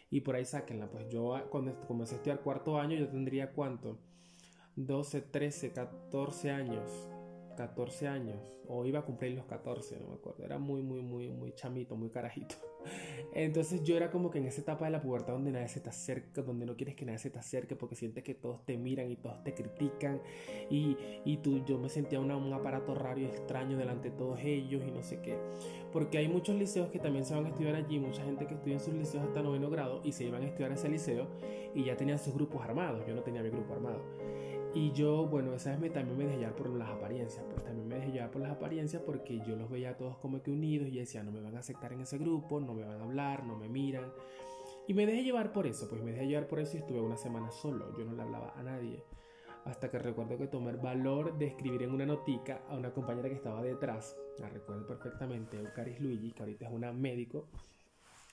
Y 0.09 0.21
por 0.21 0.36
ahí 0.36 0.43
sáquenla. 0.43 0.89
Pues 0.89 1.07
yo 1.07 1.39
cuando 1.51 1.79
comencé 1.88 2.15
a 2.15 2.17
estudiar 2.17 2.41
cuarto 2.41 2.79
año 2.79 2.98
yo 2.98 3.07
tendría 3.07 3.53
cuánto? 3.53 4.00
12, 4.76 5.22
13, 5.22 5.72
14 5.72 6.52
años. 6.52 7.10
14 7.60 8.08
años. 8.08 8.38
O 8.70 8.86
iba 8.86 9.00
a 9.00 9.02
cumplir 9.02 9.34
los 9.34 9.46
14, 9.46 10.00
no 10.00 10.08
me 10.08 10.14
acuerdo. 10.14 10.46
Era 10.46 10.58
muy, 10.60 10.82
muy, 10.82 11.02
muy, 11.02 11.30
muy 11.30 11.54
chamito, 11.54 11.98
muy 11.98 12.10
carajito. 12.10 12.56
Entonces 13.34 13.84
yo 13.84 13.98
era 13.98 14.12
como 14.12 14.32
que 14.32 14.38
en 14.38 14.46
esa 14.46 14.62
etapa 14.62 14.86
de 14.86 14.92
la 14.92 15.02
pubertad 15.02 15.34
donde 15.34 15.52
nadie 15.52 15.68
se 15.68 15.82
te 15.82 15.90
acerca, 15.90 16.42
donde 16.42 16.66
no 16.66 16.78
quieres 16.78 16.96
que 16.96 17.04
nadie 17.04 17.18
se 17.18 17.30
te 17.30 17.40
acerque 17.40 17.76
porque 17.76 17.96
sientes 17.96 18.24
que 18.24 18.34
todos 18.34 18.64
te 18.66 18.78
miran 18.78 19.12
y 19.12 19.18
todos 19.18 19.44
te 19.44 19.54
critican. 19.54 20.22
Y, 20.70 20.96
y 21.26 21.38
tú, 21.38 21.66
yo 21.66 21.78
me 21.78 21.90
sentía 21.90 22.22
un 22.22 22.54
aparato 22.54 22.96
raro 22.96 23.20
y 23.20 23.26
extraño 23.26 23.78
delante 23.78 24.12
de 24.12 24.18
todos 24.18 24.40
ellos 24.42 24.82
y 24.88 24.92
no 24.92 25.04
sé 25.04 25.20
qué. 25.22 25.36
Porque 25.92 26.20
hay 26.20 26.30
muchos 26.30 26.56
liceos 26.56 26.90
que 26.90 27.00
también 27.00 27.26
se 27.26 27.34
van 27.34 27.46
a 27.46 27.50
estudiar 27.50 27.76
allí, 27.76 28.00
mucha 28.00 28.24
gente 28.24 28.48
que 28.48 28.54
estudia 28.54 28.76
en 28.76 28.80
sus 28.80 28.94
liceos 28.94 29.24
hasta 29.26 29.42
noveno 29.42 29.70
grado 29.70 30.00
y 30.06 30.14
se 30.14 30.24
iban 30.24 30.44
a 30.44 30.46
estudiar 30.46 30.72
a 30.72 30.76
ese 30.76 30.88
liceo 30.88 31.28
y 31.76 31.84
ya 31.84 31.98
tenían 31.98 32.20
sus 32.20 32.34
grupos 32.34 32.62
armados. 32.62 33.06
Yo 33.06 33.16
no 33.16 33.22
tenía 33.22 33.44
mi 33.44 33.50
grupo 33.50 33.74
armado. 33.74 34.02
Y 34.76 34.92
yo, 34.92 35.26
bueno, 35.26 35.54
esa 35.54 35.72
vez 35.72 35.80
me, 35.80 35.90
también 35.90 36.18
me 36.18 36.26
dejé 36.26 36.38
llevar 36.38 36.56
por 36.56 36.70
las 36.70 36.90
apariencias, 36.90 37.44
pues 37.50 37.64
también 37.64 37.88
me 37.88 37.96
dejé 37.96 38.12
llevar 38.12 38.30
por 38.30 38.42
las 38.42 38.52
apariencias 38.52 39.02
porque 39.04 39.40
yo 39.40 39.56
los 39.56 39.70
veía 39.70 39.98
todos 39.98 40.18
como 40.18 40.44
que 40.44 40.52
unidos 40.52 40.88
y 40.90 41.00
decía, 41.00 41.24
no 41.24 41.32
me 41.32 41.42
van 41.42 41.56
a 41.56 41.60
aceptar 41.60 41.92
en 41.94 42.02
ese 42.02 42.20
grupo, 42.20 42.60
no 42.60 42.76
me 42.76 42.84
van 42.84 43.02
a 43.02 43.04
hablar, 43.04 43.44
no 43.46 43.56
me 43.56 43.68
miran. 43.68 44.12
Y 44.88 44.94
me 44.94 45.08
dejé 45.08 45.24
llevar 45.24 45.52
por 45.52 45.66
eso, 45.66 45.88
pues 45.90 46.04
me 46.04 46.12
dejé 46.12 46.28
llevar 46.28 46.48
por 46.48 46.60
eso 46.60 46.78
y 46.78 46.82
estuve 46.82 47.02
una 47.02 47.18
semana 47.18 47.50
solo, 47.50 47.98
yo 47.98 48.06
no 48.06 48.14
le 48.14 48.22
hablaba 48.22 48.54
a 48.56 48.62
nadie. 48.62 49.04
Hasta 49.66 49.90
que 49.90 49.98
recuerdo 49.98 50.38
que 50.38 50.48
tomé 50.48 50.70
el 50.72 50.78
valor 50.78 51.38
de 51.38 51.48
escribir 51.48 51.82
en 51.84 51.92
una 51.92 52.06
notica 52.06 52.62
a 52.70 52.76
una 52.76 52.92
compañera 52.92 53.28
que 53.28 53.36
estaba 53.36 53.64
detrás, 53.64 54.16
la 54.40 54.50
recuerdo 54.50 54.86
perfectamente, 54.86 55.58
Eucaris 55.58 56.00
Luigi, 56.00 56.32
que 56.32 56.44
ahorita 56.44 56.68
es 56.68 56.72
una 56.72 56.94
médico 56.94 57.48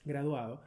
graduado, 0.05 0.61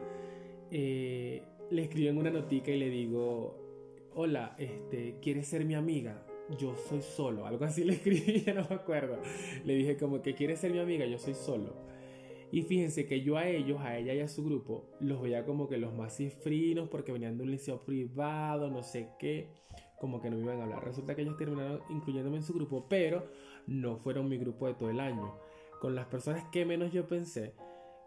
eh, 0.71 1.43
le 1.69 1.83
escribí 1.83 2.07
en 2.07 2.17
una 2.17 2.31
notica 2.31 2.71
y 2.71 2.77
le 2.77 2.89
digo, 2.89 3.68
hola, 4.15 4.55
este, 4.57 5.17
¿quieres 5.21 5.47
ser 5.47 5.65
mi 5.65 5.75
amiga? 5.75 6.25
Yo 6.57 6.75
soy 6.75 7.01
solo. 7.01 7.45
Algo 7.45 7.65
así 7.65 7.83
le 7.85 7.93
escribí, 7.93 8.41
ya 8.41 8.53
no 8.53 8.65
me 8.69 8.75
acuerdo. 8.75 9.17
Le 9.65 9.73
dije 9.73 9.97
como 9.97 10.21
que 10.21 10.33
quieres 10.35 10.59
ser 10.59 10.71
mi 10.71 10.79
amiga, 10.79 11.05
yo 11.05 11.17
soy 11.17 11.33
solo. 11.33 11.73
Y 12.51 12.63
fíjense 12.63 13.05
que 13.05 13.21
yo 13.21 13.37
a 13.37 13.47
ellos, 13.47 13.79
a 13.81 13.97
ella 13.97 14.13
y 14.13 14.21
a 14.21 14.27
su 14.27 14.43
grupo, 14.43 14.89
los 14.99 15.21
veía 15.21 15.45
como 15.45 15.69
que 15.69 15.77
los 15.77 15.93
más 15.93 16.17
cifrinos 16.17 16.89
porque 16.89 17.11
venían 17.11 17.37
de 17.37 17.43
un 17.43 17.51
liceo 17.51 17.85
privado, 17.85 18.71
no 18.71 18.81
sé 18.81 19.09
qué, 19.19 19.49
como 19.99 20.19
que 20.19 20.31
no 20.31 20.37
me 20.37 20.43
iban 20.43 20.59
a 20.59 20.63
hablar. 20.63 20.83
Resulta 20.83 21.15
que 21.15 21.21
ellos 21.21 21.37
terminaron 21.37 21.81
incluyéndome 21.89 22.37
en 22.37 22.43
su 22.43 22.53
grupo, 22.53 22.87
pero 22.89 23.27
no 23.67 23.97
fueron 23.97 24.27
mi 24.27 24.39
grupo 24.39 24.65
de 24.65 24.73
todo 24.73 24.89
el 24.89 24.99
año. 24.99 25.35
Con 25.79 25.93
las 25.93 26.07
personas 26.07 26.45
que 26.51 26.65
menos 26.65 26.91
yo 26.91 27.07
pensé, 27.07 27.53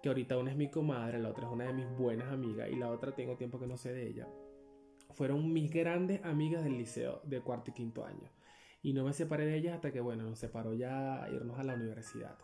que 0.03 0.09
ahorita 0.09 0.37
una 0.37 0.51
es 0.51 0.57
mi 0.57 0.69
comadre, 0.69 1.21
la 1.21 1.29
otra 1.29 1.47
es 1.47 1.53
una 1.53 1.67
de 1.67 1.75
mis 1.75 1.89
buenas 1.97 2.33
amigas 2.33 2.69
y 2.69 2.75
la 2.75 2.91
otra 2.91 3.15
tengo 3.15 3.37
tiempo 3.37 3.61
que 3.61 3.69
no 3.69 3.77
sé 3.77 3.93
de 3.93 4.09
ella 4.09 4.29
fueron 5.15 5.53
mis 5.53 5.71
grandes 5.71 6.25
amigas 6.25 6.65
del 6.65 6.79
liceo 6.79 7.21
de 7.25 7.41
cuarto 7.41 7.71
y 7.71 7.75
quinto 7.75 8.05
año. 8.05 8.31
Y 8.83 8.93
no 8.93 9.05
me 9.05 9.13
separé 9.13 9.47
de 9.47 9.57
ellas 9.57 9.75
hasta 9.75 9.93
que, 9.93 10.01
bueno, 10.01 10.25
nos 10.25 10.39
separó 10.39 10.75
ya 10.75 11.29
irnos 11.33 11.59
a 11.59 11.63
la 11.63 11.75
universidad. 11.75 12.37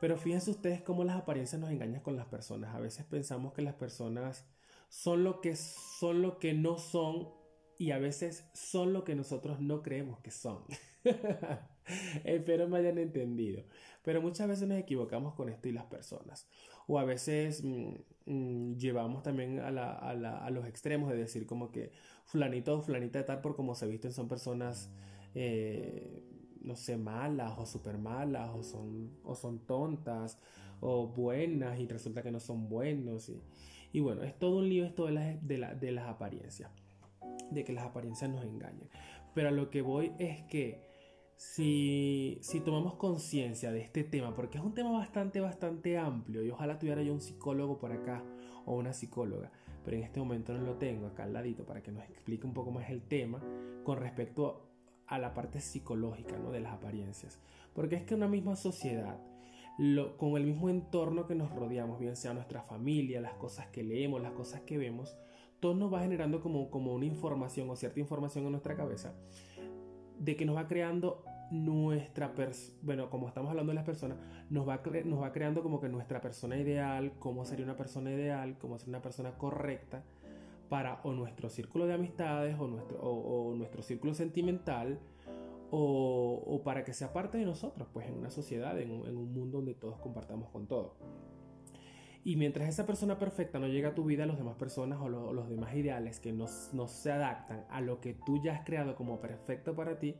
Pero 0.00 0.16
fíjense 0.16 0.50
ustedes 0.50 0.82
cómo 0.82 1.02
las 1.04 1.16
apariencias 1.16 1.60
nos 1.60 1.70
engañan 1.70 2.00
con 2.00 2.16
las 2.16 2.26
personas. 2.26 2.74
A 2.74 2.80
veces 2.80 3.04
pensamos 3.06 3.52
que 3.52 3.62
las 3.62 3.74
personas 3.74 4.46
son 4.88 5.24
lo 5.24 5.40
que 5.40 5.56
son 5.56 6.22
lo 6.22 6.38
que 6.38 6.54
no 6.54 6.78
son 6.78 7.28
y 7.78 7.90
a 7.90 7.98
veces 7.98 8.48
son 8.54 8.92
lo 8.92 9.04
que 9.04 9.14
nosotros 9.14 9.60
no 9.60 9.82
creemos 9.82 10.20
que 10.20 10.30
son. 10.30 10.64
Espero 12.24 12.68
me 12.68 12.78
hayan 12.78 12.98
entendido. 12.98 13.64
Pero 14.02 14.20
muchas 14.22 14.48
veces 14.48 14.68
nos 14.68 14.78
equivocamos 14.78 15.34
con 15.34 15.48
esto 15.48 15.68
y 15.68 15.72
las 15.72 15.86
personas. 15.86 16.46
O 16.86 16.98
a 16.98 17.04
veces 17.04 17.62
mm, 17.64 17.94
mm, 18.26 18.76
llevamos 18.76 19.22
también 19.22 19.60
a, 19.60 19.70
la, 19.70 19.92
a, 19.92 20.14
la, 20.14 20.38
a, 20.38 20.50
los 20.50 20.66
extremos 20.66 21.10
de 21.10 21.16
decir 21.16 21.46
como 21.46 21.70
que 21.70 21.92
fulanito 22.24 22.78
o 22.78 22.82
fulanita 22.82 23.18
de 23.18 23.24
tal 23.24 23.40
por 23.40 23.56
como 23.56 23.74
se 23.74 23.86
visten 23.86 24.12
son 24.12 24.28
personas, 24.28 24.90
eh, 25.34 26.22
no 26.60 26.76
sé, 26.76 26.96
malas 26.96 27.58
o 27.58 27.66
súper 27.66 27.98
malas 27.98 28.50
o 28.54 28.62
son, 28.62 29.18
o 29.24 29.34
son 29.34 29.60
tontas 29.60 30.38
o 30.80 31.08
buenas 31.08 31.78
y 31.78 31.86
resulta 31.86 32.22
que 32.22 32.30
no 32.30 32.40
son 32.40 32.68
buenos. 32.68 33.28
Y, 33.28 33.42
y 33.92 34.00
bueno, 34.00 34.22
es 34.22 34.38
todo 34.38 34.58
un 34.58 34.68
lío 34.68 34.84
esto 34.84 35.06
de, 35.06 35.38
de, 35.42 35.76
de 35.80 35.92
las 35.92 36.06
apariencias, 36.08 36.70
de 37.50 37.64
que 37.64 37.72
las 37.72 37.84
apariencias 37.84 38.30
nos 38.30 38.44
engañan. 38.44 38.88
Pero 39.34 39.48
a 39.48 39.52
lo 39.52 39.70
que 39.70 39.82
voy 39.82 40.12
es 40.18 40.42
que 40.42 40.93
si, 41.36 42.38
si 42.40 42.60
tomamos 42.60 42.94
conciencia 42.94 43.72
de 43.72 43.80
este 43.80 44.04
tema, 44.04 44.34
porque 44.34 44.58
es 44.58 44.64
un 44.64 44.74
tema 44.74 44.92
bastante, 44.92 45.40
bastante 45.40 45.98
amplio 45.98 46.42
y 46.44 46.50
ojalá 46.50 46.78
tuviera 46.78 47.02
yo 47.02 47.12
un 47.12 47.20
psicólogo 47.20 47.78
por 47.78 47.92
acá 47.92 48.22
o 48.64 48.74
una 48.74 48.92
psicóloga, 48.92 49.50
pero 49.84 49.96
en 49.96 50.04
este 50.04 50.20
momento 50.20 50.52
no 50.54 50.62
lo 50.62 50.74
tengo 50.74 51.06
acá 51.06 51.24
al 51.24 51.32
ladito 51.32 51.64
para 51.64 51.82
que 51.82 51.92
nos 51.92 52.04
explique 52.04 52.46
un 52.46 52.54
poco 52.54 52.70
más 52.70 52.88
el 52.90 53.02
tema 53.02 53.42
con 53.82 53.98
respecto 53.98 54.70
a 55.06 55.18
la 55.18 55.34
parte 55.34 55.60
psicológica 55.60 56.38
¿no? 56.38 56.50
de 56.50 56.60
las 56.60 56.72
apariencias. 56.72 57.38
Porque 57.74 57.96
es 57.96 58.04
que 58.04 58.14
una 58.14 58.28
misma 58.28 58.56
sociedad, 58.56 59.18
lo, 59.78 60.16
con 60.16 60.36
el 60.36 60.44
mismo 60.44 60.70
entorno 60.70 61.26
que 61.26 61.34
nos 61.34 61.50
rodeamos, 61.50 61.98
bien 61.98 62.16
sea 62.16 62.32
nuestra 62.32 62.62
familia, 62.62 63.20
las 63.20 63.34
cosas 63.34 63.66
que 63.66 63.82
leemos, 63.82 64.22
las 64.22 64.32
cosas 64.32 64.62
que 64.62 64.78
vemos, 64.78 65.16
todo 65.60 65.74
nos 65.74 65.92
va 65.92 66.00
generando 66.00 66.40
como, 66.40 66.70
como 66.70 66.94
una 66.94 67.06
información 67.06 67.68
o 67.68 67.76
cierta 67.76 68.00
información 68.00 68.44
en 68.46 68.52
nuestra 68.52 68.76
cabeza 68.76 69.14
de 70.18 70.36
que 70.36 70.44
nos 70.44 70.56
va 70.56 70.66
creando 70.66 71.24
nuestra 71.50 72.34
persona, 72.34 72.78
bueno, 72.82 73.10
como 73.10 73.28
estamos 73.28 73.50
hablando 73.50 73.70
de 73.70 73.76
las 73.76 73.84
personas, 73.84 74.18
nos 74.50 74.68
va, 74.68 74.82
nos 75.04 75.22
va 75.22 75.32
creando 75.32 75.62
como 75.62 75.80
que 75.80 75.88
nuestra 75.88 76.20
persona 76.20 76.56
ideal, 76.56 77.12
cómo 77.18 77.44
sería 77.44 77.64
una 77.64 77.76
persona 77.76 78.10
ideal, 78.10 78.56
cómo 78.58 78.78
sería 78.78 78.92
una 78.92 79.02
persona 79.02 79.32
correcta 79.32 80.02
para 80.68 81.00
o 81.04 81.12
nuestro 81.12 81.48
círculo 81.48 81.86
de 81.86 81.94
amistades 81.94 82.56
o 82.58 82.66
nuestro, 82.66 82.98
o, 83.00 83.54
nuestro 83.54 83.82
círculo 83.82 84.14
sentimental 84.14 84.98
o, 85.70 86.42
o, 86.46 86.62
para 86.62 86.84
que 86.84 86.92
sea 86.92 87.12
parte 87.12 87.38
de 87.38 87.44
nosotros, 87.44 87.88
pues 87.92 88.08
en 88.08 88.14
una 88.14 88.30
sociedad, 88.30 88.78
en 88.80 88.90
un, 88.90 89.06
en 89.06 89.16
un 89.16 89.32
mundo 89.32 89.58
donde 89.58 89.74
todos 89.74 89.98
compartamos 89.98 90.50
con 90.50 90.66
todo. 90.66 90.94
Y 92.24 92.36
mientras 92.36 92.68
esa 92.70 92.86
persona 92.86 93.18
perfecta 93.18 93.58
no 93.58 93.68
llega 93.68 93.90
a 93.90 93.94
tu 93.94 94.04
vida, 94.04 94.24
las 94.24 94.38
demás 94.38 94.56
personas 94.56 94.98
o 95.02 95.08
los 95.10 95.48
demás 95.50 95.74
ideales 95.74 96.20
que 96.20 96.32
no, 96.32 96.46
no 96.72 96.88
se 96.88 97.12
adaptan 97.12 97.66
a 97.68 97.82
lo 97.82 98.00
que 98.00 98.14
tú 98.14 98.42
ya 98.42 98.54
has 98.54 98.64
creado 98.64 98.96
como 98.96 99.20
perfecto 99.20 99.76
para 99.76 99.98
ti, 99.98 100.16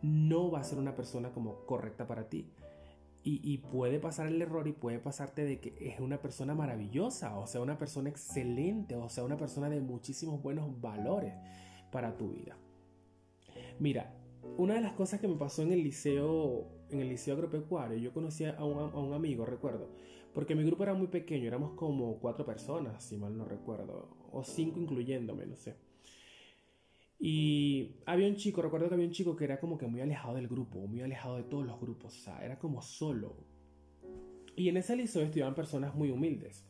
no 0.00 0.50
va 0.50 0.60
a 0.60 0.64
ser 0.64 0.78
una 0.78 0.96
persona 0.96 1.30
como 1.30 1.66
correcta 1.66 2.06
para 2.06 2.30
ti. 2.30 2.50
Y, 3.24 3.40
y, 3.44 3.58
puede 3.58 4.00
pasar 4.00 4.26
el 4.26 4.42
error 4.42 4.66
y 4.66 4.72
puede 4.72 4.98
pasarte 4.98 5.44
de 5.44 5.60
que 5.60 5.76
es 5.78 6.00
una 6.00 6.20
persona 6.20 6.56
maravillosa, 6.56 7.38
o 7.38 7.46
sea, 7.46 7.60
una 7.60 7.78
persona 7.78 8.08
excelente, 8.08 8.96
o 8.96 9.08
sea, 9.08 9.22
una 9.22 9.36
persona 9.36 9.70
de 9.70 9.80
muchísimos 9.80 10.42
buenos 10.42 10.80
valores 10.80 11.32
para 11.92 12.16
tu 12.16 12.30
vida. 12.30 12.56
Mira, 13.78 14.12
una 14.56 14.74
de 14.74 14.80
las 14.80 14.92
cosas 14.92 15.20
que 15.20 15.28
me 15.28 15.36
pasó 15.36 15.62
en 15.62 15.72
el 15.72 15.82
liceo, 15.82 16.68
en 16.90 17.00
el 17.00 17.08
liceo 17.08 17.34
agropecuario, 17.34 17.98
yo 17.98 18.12
conocí 18.12 18.44
a 18.44 18.64
un, 18.64 18.78
a 18.78 18.98
un 18.98 19.12
amigo, 19.12 19.44
recuerdo, 19.44 19.90
porque 20.34 20.54
mi 20.54 20.64
grupo 20.64 20.82
era 20.82 20.94
muy 20.94 21.08
pequeño, 21.08 21.46
éramos 21.46 21.72
como 21.72 22.18
cuatro 22.18 22.44
personas, 22.44 23.02
si 23.02 23.16
mal 23.16 23.36
no 23.36 23.44
recuerdo, 23.44 24.16
o 24.30 24.44
cinco 24.44 24.80
incluyéndome, 24.80 25.46
no 25.46 25.56
sé. 25.56 25.76
Y 27.24 28.00
había 28.04 28.26
un 28.26 28.34
chico, 28.34 28.62
recuerdo 28.62 28.88
que 28.88 28.94
había 28.94 29.06
un 29.06 29.12
chico 29.12 29.36
que 29.36 29.44
era 29.44 29.60
como 29.60 29.78
que 29.78 29.86
muy 29.86 30.00
alejado 30.00 30.34
del 30.34 30.48
grupo, 30.48 30.86
muy 30.88 31.02
alejado 31.02 31.36
de 31.36 31.44
todos 31.44 31.64
los 31.64 31.80
grupos, 31.80 32.18
o 32.18 32.20
sea, 32.20 32.44
era 32.44 32.58
como 32.58 32.82
solo. 32.82 33.36
Y 34.56 34.68
en 34.68 34.76
ese 34.76 34.96
liceo 34.96 35.22
estudiaban 35.22 35.54
personas 35.54 35.94
muy 35.94 36.10
humildes. 36.10 36.64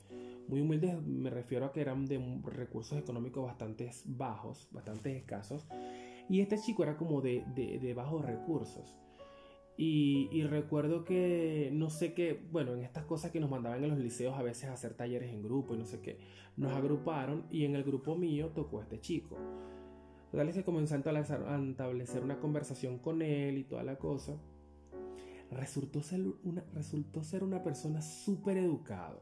Muy 0.49 0.61
humildes 0.61 1.03
me 1.03 1.31
refiero 1.31 1.65
a 1.65 1.73
que 1.73 1.81
eran 1.81 2.05
de 2.05 2.21
recursos 2.45 2.99
económicos 2.99 3.45
bastante 3.45 3.91
bajos, 4.05 4.69
bastante 4.73 5.17
escasos. 5.17 5.67
Y 6.29 6.41
este 6.41 6.59
chico 6.59 6.83
era 6.83 6.97
como 6.97 7.21
de, 7.21 7.45
de, 7.55 7.95
bajos 7.95 8.25
recursos. 8.25 8.99
Y, 9.77 10.43
recuerdo 10.45 11.05
que, 11.05 11.71
no 11.73 11.91
sé 11.91 12.15
qué, 12.15 12.41
bueno, 12.53 12.75
en 12.75 12.83
estas 12.83 13.05
cosas 13.05 13.31
que 13.31 13.41
nos 13.41 13.51
mandaban 13.51 13.83
en 13.83 13.91
los 13.91 13.99
liceos 13.99 14.37
a 14.37 14.43
veces 14.43 14.69
a 14.69 14.75
hacer 14.75 14.95
talleres 14.95 15.33
en 15.33 15.43
grupo 15.43 15.75
y 15.75 15.79
no 15.79 15.87
sé 15.87 16.01
qué, 16.01 16.19
nos 16.57 16.73
agruparon 16.73 17.47
y 17.51 17.65
en 17.65 17.75
el 17.75 17.83
grupo 17.83 18.15
mío 18.15 18.51
tocó 18.55 18.81
este 18.81 19.01
chico. 19.01 19.37
Total 20.31 20.51
que 20.51 20.65
comenzó 20.65 20.95
a 20.95 20.99
establecer 20.99 22.23
una 22.23 22.39
conversación 22.39 22.99
con 22.99 23.21
él 23.21 23.59
y 23.59 23.65
toda 23.65 23.83
la 23.83 23.97
cosa. 23.97 24.39
Resultó 25.51 26.03
ser 26.03 26.23
una, 26.45 26.65
resultó 26.73 27.23
ser 27.23 27.45
una 27.45 27.63
persona 27.63 28.01
súper 28.01 28.57
educado. 28.57 29.21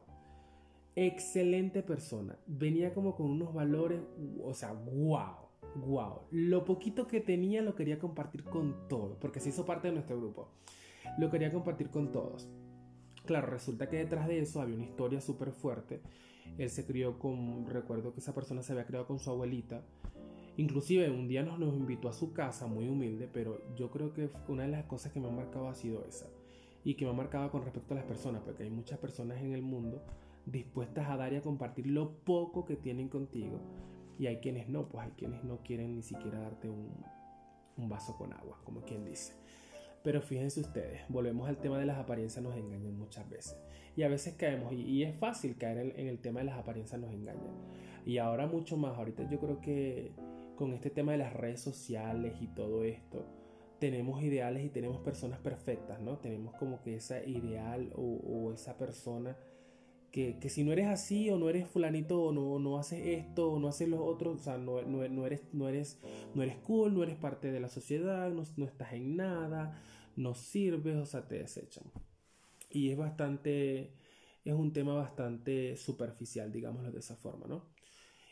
Excelente 0.95 1.83
persona. 1.83 2.37
Venía 2.47 2.93
como 2.93 3.15
con 3.15 3.29
unos 3.29 3.53
valores, 3.53 3.99
o 4.41 4.53
sea, 4.53 4.71
wow, 4.71 5.50
wow. 5.75 6.21
Lo 6.31 6.65
poquito 6.65 7.07
que 7.07 7.21
tenía 7.21 7.61
lo 7.61 7.75
quería 7.75 7.99
compartir 7.99 8.43
con 8.43 8.87
todos, 8.87 9.17
porque 9.17 9.39
se 9.39 9.49
hizo 9.49 9.65
parte 9.65 9.87
de 9.87 9.93
nuestro 9.93 10.17
grupo. 10.17 10.49
Lo 11.17 11.29
quería 11.29 11.51
compartir 11.51 11.89
con 11.89 12.11
todos. 12.11 12.49
Claro, 13.25 13.47
resulta 13.47 13.89
que 13.89 13.97
detrás 13.97 14.27
de 14.27 14.39
eso 14.39 14.61
había 14.61 14.75
una 14.75 14.85
historia 14.85 15.21
súper 15.21 15.51
fuerte. 15.51 16.01
Él 16.57 16.69
se 16.69 16.85
crió 16.85 17.19
con, 17.19 17.65
recuerdo 17.67 18.13
que 18.13 18.19
esa 18.19 18.33
persona 18.33 18.61
se 18.61 18.73
había 18.73 18.85
criado 18.85 19.07
con 19.07 19.19
su 19.19 19.29
abuelita 19.29 19.83
Inclusive 20.57 21.09
un 21.09 21.27
día 21.27 21.43
nos, 21.43 21.59
nos 21.59 21.73
invitó 21.73 22.09
a 22.09 22.13
su 22.13 22.33
casa, 22.33 22.67
muy 22.67 22.87
humilde, 22.87 23.29
pero 23.31 23.61
yo 23.75 23.89
creo 23.89 24.13
que 24.13 24.29
una 24.47 24.63
de 24.63 24.69
las 24.69 24.83
cosas 24.85 25.11
que 25.11 25.19
me 25.19 25.27
ha 25.27 25.31
marcado 25.31 25.69
ha 25.69 25.73
sido 25.73 26.05
esa. 26.05 26.27
Y 26.83 26.95
que 26.95 27.05
me 27.05 27.11
ha 27.11 27.15
marcado 27.15 27.49
con 27.51 27.63
respecto 27.63 27.93
a 27.93 27.97
las 27.97 28.05
personas, 28.05 28.41
porque 28.43 28.63
hay 28.63 28.69
muchas 28.69 28.99
personas 28.99 29.41
en 29.41 29.53
el 29.53 29.61
mundo 29.61 30.01
dispuestas 30.45 31.09
a 31.09 31.17
dar 31.17 31.31
y 31.33 31.37
a 31.37 31.41
compartir 31.41 31.87
lo 31.87 32.11
poco 32.11 32.65
que 32.65 32.75
tienen 32.75 33.07
contigo. 33.07 33.59
Y 34.21 34.27
hay 34.27 34.37
quienes 34.37 34.69
no, 34.69 34.87
pues 34.87 35.03
hay 35.03 35.11
quienes 35.13 35.43
no 35.43 35.63
quieren 35.63 35.95
ni 35.95 36.03
siquiera 36.03 36.37
darte 36.41 36.69
un, 36.69 36.93
vaso 37.89 38.15
con 38.15 38.31
agua, 38.33 38.61
como 38.63 38.81
quien 38.81 39.03
dice. 39.03 39.33
Pero 40.03 40.21
fíjense 40.21 40.59
ustedes, 40.59 41.01
volvemos 41.09 41.49
al 41.49 41.57
tema 41.57 41.79
de 41.79 41.87
las 41.87 41.97
apariencias 41.97 42.43
nos 42.43 42.55
engañan 42.55 42.95
muchas 42.95 43.27
veces. 43.27 43.57
Y 43.95 44.03
a 44.03 44.09
veces 44.09 44.35
caemos, 44.35 44.73
y, 44.73 45.01
es 45.01 45.17
fácil 45.17 45.57
caer 45.57 45.95
en, 45.97 46.05
el 46.05 46.19
tema 46.19 46.41
de 46.41 46.45
las 46.45 46.59
apariencias 46.59 47.01
nos 47.01 47.11
engañan. 47.11 47.51
Y 48.05 48.19
ahora 48.19 48.45
mucho 48.45 48.77
más, 48.77 48.95
ahorita 48.95 49.27
yo 49.27 49.39
creo 49.39 49.59
que 49.59 50.11
con 50.55 50.71
este 50.73 50.91
tema 50.91 51.13
de 51.13 51.17
las 51.17 51.33
redes 51.33 51.59
sociales 51.59 52.35
y 52.41 52.47
todo 52.49 52.83
esto, 52.83 53.25
tenemos 53.79 54.21
ideales 54.21 54.63
y 54.63 54.69
tenemos 54.69 54.99
personas 54.99 55.39
perfectas, 55.39 55.99
¿no? 55.99 56.19
Tenemos 56.19 56.53
como 56.57 56.79
que 56.83 56.93
esa 56.93 57.25
ideal 57.25 57.91
o, 57.95 58.51
esa 58.53 58.77
persona 58.77 59.35
que, 60.11 60.49
si 60.49 60.63
no 60.63 60.73
eres 60.73 60.87
así 60.87 61.29
o 61.29 61.37
no 61.37 61.49
eres 61.49 61.67
fulanito 61.67 62.21
o 62.21 62.31
no, 62.33 62.59
no 62.59 62.77
haces 62.77 63.05
esto 63.05 63.53
o 63.53 63.59
no 63.59 63.69
haces 63.69 63.87
lo 63.87 64.03
otro, 64.03 64.31
o 64.31 64.37
sea, 64.37 64.57
no, 64.57 64.81
no, 64.81 65.03
eres, 65.03 65.41
no, 65.53 65.67
eres, 65.69 65.99
no 66.35 66.43
eres 66.43 66.57
cool, 66.57 66.93
no 66.93 67.03
eres 67.03 67.15
parte 67.15 67.51
de 67.51 67.59
la 67.59 67.69
sociedad, 67.69 68.29
no, 68.29 68.43
no 68.57 68.65
estás 68.65 68.93
en 68.93 69.15
nada, 69.15 69.81
no 70.17 70.35
sirves, 70.35 70.97
o 70.97 71.05
sea, 71.05 71.27
te 71.27 71.35
desechan. 71.35 71.85
Y 72.69 72.89
es 72.89 72.97
bastante, 72.97 73.93
es 74.43 74.53
un 74.53 74.73
tema 74.73 74.93
bastante 74.95 75.77
superficial, 75.77 76.51
digámoslo 76.51 76.91
de 76.91 76.99
esa 76.99 77.15
forma, 77.15 77.47
¿no? 77.47 77.71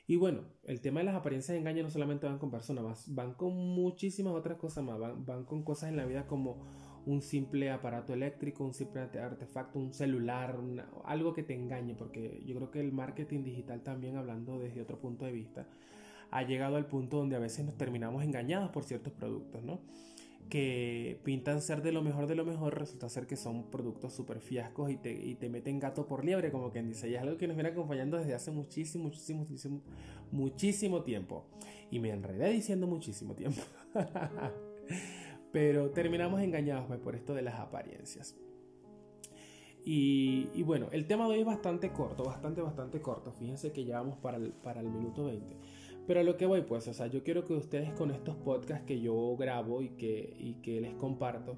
Y 0.10 0.16
bueno, 0.16 0.42
el 0.64 0.82
tema 0.82 1.02
de 1.02 1.06
las 1.06 1.16
apariencias 1.16 1.54
de 1.54 1.60
engaño 1.60 1.84
no 1.84 1.92
solamente 1.92 2.26
van 2.26 2.40
con 2.40 2.50
personas, 2.50 3.06
van 3.14 3.36
con 3.36 3.56
muchísimas 3.56 4.34
otras 4.34 4.58
cosas 4.58 4.84
más, 4.84 4.98
van, 5.00 5.46
con 5.46 5.62
cosas 5.64 5.92
en 5.92 5.98
la 5.98 6.06
vida 6.08 6.26
como 6.26 6.66
un 7.10 7.22
simple 7.24 7.72
aparato 7.72 8.14
eléctrico, 8.14 8.64
un 8.64 8.74
simple 8.74 9.02
artefacto, 9.02 9.80
un 9.80 9.94
celular, 9.94 10.60
algo 11.06 11.34
que 11.34 11.42
te 11.42 11.56
engañe, 11.56 11.96
porque 11.96 12.44
yo 12.46 12.56
creo 12.56 12.70
que 12.70 12.80
el 12.80 12.92
marketing 12.92 13.44
digital 13.44 13.82
también, 13.82 14.16
hablando 14.16 14.60
desde 14.60 14.82
otro 14.82 15.00
punto 15.00 15.26
de 15.26 15.32
vista, 15.32 15.66
ha 16.30 16.44
llegado 16.44 16.76
al 16.76 16.86
punto 16.86 17.18
donde 17.18 17.36
a 17.36 17.40
veces 17.40 17.66
nos 17.66 17.76
terminamos 17.78 18.24
engañados 18.24 18.70
por 18.70 18.84
ciertos 18.84 19.12
productos, 19.12 19.64
¿no? 19.64 19.80
que 20.50 21.20
pintan 21.24 21.62
ser 21.62 21.84
de 21.84 21.92
lo 21.92 22.02
mejor 22.02 22.26
de 22.26 22.36
lo 22.36 22.44
mejor, 22.44 22.78
resulta 22.78 23.08
ser 23.08 23.28
que 23.28 23.38
son 23.38 23.70
productos 23.70 24.14
súper 24.14 24.40
fiascos 24.40 24.90
y 24.90 24.98
te, 24.98 25.12
y 25.12 25.36
te 25.36 25.48
meten 25.48 25.80
gato 25.80 26.08
por 26.08 26.26
liebre, 26.26 26.52
como 26.52 26.72
quien 26.72 26.88
dice. 26.88 27.08
Y 27.08 27.16
es 27.16 27.22
algo 27.22 27.38
que 27.38 27.48
nos 27.48 27.56
viene 27.56 27.70
acompañando 27.70 28.18
desde 28.18 28.34
hace 28.34 28.50
muchísimo, 28.50 29.04
muchísimo, 29.06 29.42
muchísimo, 29.42 29.82
muchísimo 30.32 31.04
tiempo. 31.04 31.46
Y 31.92 32.00
me 32.00 32.10
enredé 32.10 32.50
diciendo 32.52 32.88
muchísimo 32.88 33.36
tiempo. 33.36 33.62
Pero 35.52 35.92
terminamos 35.92 36.42
engañados 36.42 36.86
por 37.00 37.16
esto 37.16 37.34
de 37.34 37.42
las 37.42 37.60
apariencias. 37.60 38.38
Y, 39.86 40.50
y, 40.54 40.64
bueno, 40.64 40.88
el 40.92 41.08
tema 41.08 41.26
de 41.26 41.32
hoy 41.32 41.40
es 41.40 41.46
bastante 41.46 41.92
corto, 41.92 42.24
bastante, 42.24 42.62
bastante 42.62 43.02
corto. 43.02 43.32
Fíjense 43.32 43.72
que 43.72 43.86
ya 43.86 44.00
vamos 44.02 44.18
para 44.18 44.38
el, 44.38 44.52
para 44.52 44.82
el 44.82 44.90
minuto 44.90 45.26
20. 45.26 45.56
Pero 46.06 46.20
a 46.20 46.24
lo 46.24 46.38
que 46.38 46.46
voy, 46.46 46.62
pues, 46.62 46.88
o 46.88 46.94
sea, 46.94 47.08
yo 47.08 47.24
quiero 47.24 47.46
que 47.46 47.54
ustedes 47.54 47.92
con 47.92 48.12
estos 48.12 48.36
podcasts 48.36 48.86
que 48.86 49.00
yo 49.00 49.36
grabo 49.38 49.82
y 49.82 49.90
que, 49.90 50.36
y 50.40 50.56
que 50.56 50.82
les 50.82 50.96
comparto, 50.96 51.56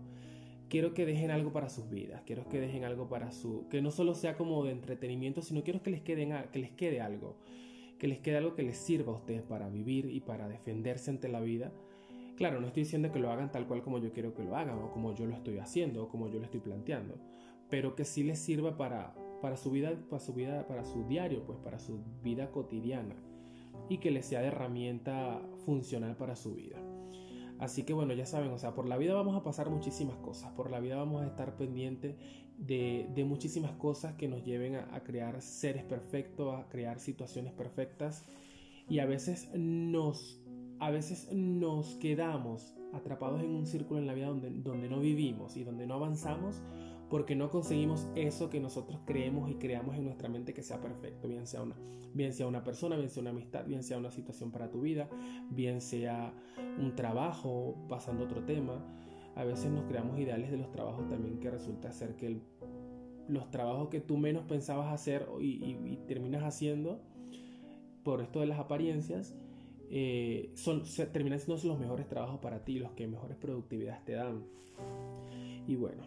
quiero 0.67 0.93
que 0.93 1.05
dejen 1.05 1.31
algo 1.31 1.51
para 1.51 1.69
sus 1.69 1.89
vidas, 1.89 2.21
quiero 2.25 2.47
que 2.47 2.59
dejen 2.59 2.83
algo 2.83 3.09
para 3.09 3.31
su... 3.31 3.67
que 3.69 3.81
no 3.81 3.91
solo 3.91 4.13
sea 4.13 4.35
como 4.35 4.63
de 4.63 4.71
entretenimiento, 4.71 5.41
sino 5.41 5.63
quiero 5.63 5.81
que 5.81 5.89
les, 5.89 6.01
queden, 6.01 6.33
que 6.51 6.59
les 6.59 6.71
quede 6.71 7.01
algo, 7.01 7.37
que 7.97 8.07
les 8.07 8.19
quede 8.19 8.37
algo 8.37 8.55
que 8.55 8.63
les 8.63 8.77
sirva 8.77 9.11
a 9.11 9.15
ustedes 9.15 9.41
para 9.41 9.69
vivir 9.69 10.05
y 10.05 10.21
para 10.21 10.47
defenderse 10.47 11.11
ante 11.11 11.27
la 11.27 11.41
vida. 11.41 11.71
Claro, 12.41 12.59
no 12.59 12.65
estoy 12.65 12.85
diciendo 12.85 13.11
que 13.11 13.19
lo 13.19 13.29
hagan 13.29 13.51
tal 13.51 13.67
cual 13.67 13.83
como 13.83 13.99
yo 13.99 14.11
quiero 14.13 14.33
que 14.33 14.41
lo 14.41 14.55
hagan, 14.55 14.79
o 14.79 14.89
como 14.89 15.13
yo 15.13 15.27
lo 15.27 15.35
estoy 15.35 15.59
haciendo, 15.59 16.05
o 16.05 16.09
como 16.09 16.27
yo 16.27 16.39
lo 16.39 16.45
estoy 16.45 16.59
planteando, 16.59 17.19
pero 17.69 17.95
que 17.95 18.03
sí 18.03 18.23
les 18.23 18.39
sirva 18.39 18.77
para, 18.77 19.13
para 19.43 19.57
su 19.57 19.69
vida, 19.69 19.93
para 20.09 20.19
su 20.19 20.33
vida, 20.33 20.65
para 20.65 20.83
su 20.83 21.05
diario, 21.07 21.45
pues 21.45 21.59
para 21.59 21.77
su 21.77 21.99
vida 22.23 22.49
cotidiana 22.49 23.13
y 23.89 23.99
que 23.99 24.09
les 24.09 24.25
sea 24.25 24.41
de 24.41 24.47
herramienta 24.47 25.39
funcional 25.67 26.17
para 26.17 26.35
su 26.35 26.55
vida. 26.55 26.77
Así 27.59 27.83
que 27.83 27.93
bueno, 27.93 28.11
ya 28.13 28.25
saben, 28.25 28.49
o 28.49 28.57
sea, 28.57 28.73
por 28.73 28.87
la 28.87 28.97
vida 28.97 29.13
vamos 29.13 29.35
a 29.35 29.43
pasar 29.43 29.69
muchísimas 29.69 30.17
cosas, 30.17 30.51
por 30.53 30.71
la 30.71 30.79
vida 30.79 30.95
vamos 30.95 31.21
a 31.21 31.27
estar 31.27 31.57
pendientes 31.57 32.15
de, 32.57 33.07
de 33.13 33.23
muchísimas 33.23 33.73
cosas 33.73 34.15
que 34.15 34.27
nos 34.27 34.43
lleven 34.43 34.77
a, 34.77 34.95
a, 34.95 35.03
crear 35.03 35.43
seres 35.43 35.83
perfectos, 35.83 36.59
a 36.59 36.67
crear 36.69 36.99
situaciones 36.99 37.53
perfectas 37.53 38.25
y 38.89 38.97
a 38.97 39.05
veces 39.05 39.49
nos, 39.53 40.40
a 40.81 40.89
veces 40.89 41.31
nos 41.31 41.95
quedamos 41.95 42.75
atrapados 42.91 43.41
en 43.41 43.51
un 43.55 43.65
círculo 43.65 43.99
en 43.99 44.07
la 44.07 44.13
vida 44.13 44.27
donde, 44.27 44.49
donde 44.49 44.89
no 44.89 44.99
vivimos 44.99 45.55
y 45.55 45.63
donde 45.63 45.87
no 45.87 45.93
avanzamos 45.93 46.61
porque 47.11 47.35
no 47.35 47.49
conseguimos 47.49 48.07
eso 48.15 48.49
que 48.49 48.61
nosotros 48.61 49.01
creemos 49.05 49.51
y 49.51 49.55
creamos 49.55 49.95
en 49.97 50.05
nuestra 50.05 50.29
mente 50.29 50.53
que 50.53 50.63
sea 50.63 50.79
perfecto, 50.79 51.27
bien 51.27 51.45
sea 51.45 51.61
una, 51.61 51.75
bien 52.13 52.33
sea 52.33 52.47
una 52.47 52.63
persona, 52.63 52.95
bien 52.95 53.09
sea 53.09 53.21
una 53.21 53.31
amistad, 53.31 53.65
bien 53.65 53.83
sea 53.83 53.97
una 53.97 54.11
situación 54.11 54.49
para 54.49 54.71
tu 54.71 54.79
vida, 54.79 55.09
bien 55.49 55.81
sea 55.81 56.33
un 56.79 56.95
trabajo, 56.95 57.75
pasando 57.89 58.23
otro 58.23 58.45
tema. 58.45 58.81
A 59.35 59.43
veces 59.43 59.69
nos 59.71 59.83
creamos 59.83 60.17
ideales 60.19 60.51
de 60.51 60.57
los 60.57 60.71
trabajos 60.71 61.07
también 61.09 61.39
que 61.39 61.51
resulta 61.51 61.91
ser 61.91 62.15
que 62.15 62.39
los 63.27 63.51
trabajos 63.51 63.89
que 63.89 63.99
tú 63.99 64.17
menos 64.17 64.45
pensabas 64.45 64.93
hacer 64.93 65.27
y, 65.41 65.97
terminas 66.07 66.43
haciendo 66.43 67.01
por 68.03 68.21
esto 68.21 68.39
de 68.39 68.45
las 68.45 68.59
apariencias, 68.59 69.35
eh, 69.93 70.51
son, 70.55 70.83
terminan 71.11 71.37
siendo 71.39 71.61
los 71.67 71.77
mejores 71.77 72.07
trabajos 72.07 72.39
para 72.39 72.63
ti, 72.63 72.79
los 72.79 72.93
que 72.93 73.07
mejores 73.07 73.35
productividad 73.35 74.01
te 74.05 74.13
dan. 74.13 74.45
Y 75.67 75.75
bueno, 75.75 76.03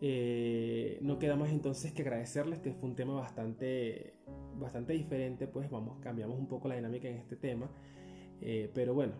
eh, 0.00 0.98
no 1.02 1.18
queda 1.18 1.34
más 1.34 1.50
entonces 1.50 1.92
que 1.92 2.02
agradecerles, 2.02 2.60
que 2.60 2.72
fue 2.72 2.88
un 2.88 2.94
tema 2.94 3.14
bastante, 3.14 4.14
bastante 4.56 4.92
diferente, 4.92 5.48
pues 5.48 5.68
vamos, 5.68 5.98
cambiamos 6.00 6.38
un 6.38 6.46
poco 6.46 6.68
la 6.68 6.76
dinámica 6.76 7.08
en 7.08 7.16
este 7.16 7.34
tema. 7.34 7.68
Eh, 8.40 8.70
pero 8.72 8.94
bueno, 8.94 9.14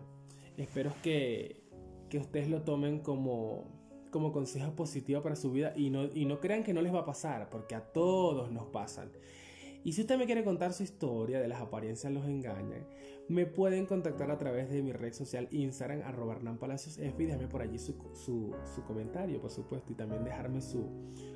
espero 0.55 0.93
que, 1.03 1.63
que 2.09 2.19
ustedes 2.19 2.49
lo 2.49 2.61
tomen 2.61 2.99
como, 2.99 3.67
como 4.11 4.31
consejo 4.31 4.77
positivo 4.77 5.21
para 5.21 5.35
su 5.35 5.51
vida 5.51 5.73
y 5.75 5.89
no, 5.89 6.05
y 6.05 6.23
no 6.23 6.39
crean 6.39 6.63
que 6.63 6.73
no 6.73 6.81
les 6.81 6.93
va 6.93 6.99
a 6.99 7.05
pasar, 7.05 7.49
porque 7.49 7.75
a 7.75 7.81
todos 7.81 8.49
nos 8.49 8.67
pasan. 8.67 9.11
Y 9.83 9.93
si 9.93 10.01
usted 10.01 10.17
me 10.17 10.25
quiere 10.25 10.43
contar 10.43 10.73
su 10.73 10.83
historia 10.83 11.39
de 11.39 11.47
las 11.47 11.61
apariencias 11.61 12.11
los 12.11 12.25
engañan, 12.25 12.85
me 13.29 13.45
pueden 13.45 13.85
contactar 13.85 14.29
a 14.31 14.37
través 14.37 14.69
de 14.69 14.81
mi 14.81 14.91
red 14.91 15.13
social 15.13 15.47
Instagram, 15.51 16.01
arroba 16.01 16.37
Palacios 16.59 16.97
F, 16.97 17.23
y 17.23 17.27
déjame 17.27 17.47
por 17.47 17.61
allí 17.61 17.77
su, 17.77 17.95
su, 18.13 18.83
comentario, 18.85 19.39
por 19.39 19.51
supuesto, 19.51 19.93
y 19.93 19.95
también 19.95 20.23
dejarme 20.23 20.61
su, 20.61 20.89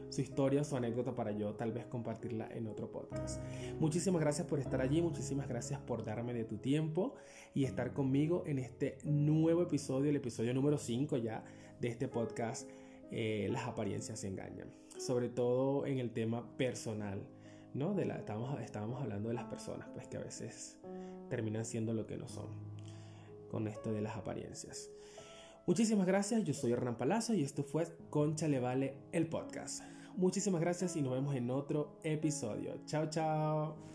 su 0.09 0.21
historia, 0.21 0.63
su 0.63 0.75
anécdota 0.75 1.15
para 1.15 1.31
yo 1.31 1.53
tal 1.53 1.71
vez 1.71 1.85
compartirla 1.85 2.49
en 2.51 2.67
otro 2.67 2.91
podcast. 2.91 3.41
Muchísimas 3.79 4.21
gracias 4.21 4.47
por 4.47 4.59
estar 4.59 4.81
allí, 4.81 5.01
muchísimas 5.01 5.47
gracias 5.47 5.79
por 5.79 6.03
darme 6.03 6.33
de 6.33 6.43
tu 6.43 6.57
tiempo 6.57 7.13
y 7.53 7.63
estar 7.63 7.93
conmigo 7.93 8.43
en 8.45 8.59
este 8.59 8.97
nuevo 9.03 9.61
episodio, 9.61 10.09
el 10.09 10.15
episodio 10.17 10.53
número 10.53 10.77
5 10.77 11.17
ya 11.17 11.45
de 11.79 11.87
este 11.87 12.07
podcast, 12.07 12.69
eh, 13.11 13.47
Las 13.51 13.67
apariencias 13.67 14.23
engañan, 14.23 14.73
sobre 14.97 15.29
todo 15.29 15.85
en 15.85 15.99
el 15.99 16.11
tema 16.11 16.57
personal 16.57 17.21
¿no? 17.73 17.93
De 17.93 18.05
la, 18.05 18.15
estábamos, 18.15 18.59
estábamos 18.61 19.01
hablando 19.01 19.29
de 19.29 19.35
las 19.35 19.45
personas, 19.45 19.87
pues 19.93 20.07
que 20.07 20.17
a 20.17 20.21
veces 20.21 20.77
terminan 21.29 21.65
siendo 21.65 21.93
lo 21.93 22.05
que 22.05 22.17
no 22.17 22.27
son. 22.27 22.47
con 23.49 23.67
esto 23.67 23.93
de 23.93 24.01
las 24.01 24.17
apariencias. 24.17 24.89
Muchísimas 25.67 26.07
gracias, 26.07 26.43
yo 26.43 26.53
soy 26.55 26.71
Hernán 26.71 26.97
Palazzo 26.97 27.35
y 27.35 27.43
esto 27.43 27.63
fue 27.63 27.85
Concha 28.09 28.47
Le 28.47 28.59
Vale, 28.59 28.97
el 29.11 29.27
podcast. 29.27 29.83
Muchísimas 30.17 30.59
gracias 30.59 30.95
y 30.95 31.01
nos 31.01 31.13
vemos 31.13 31.35
en 31.35 31.49
otro 31.51 31.99
episodio. 32.03 32.81
Chao, 32.85 33.09
chao. 33.09 33.92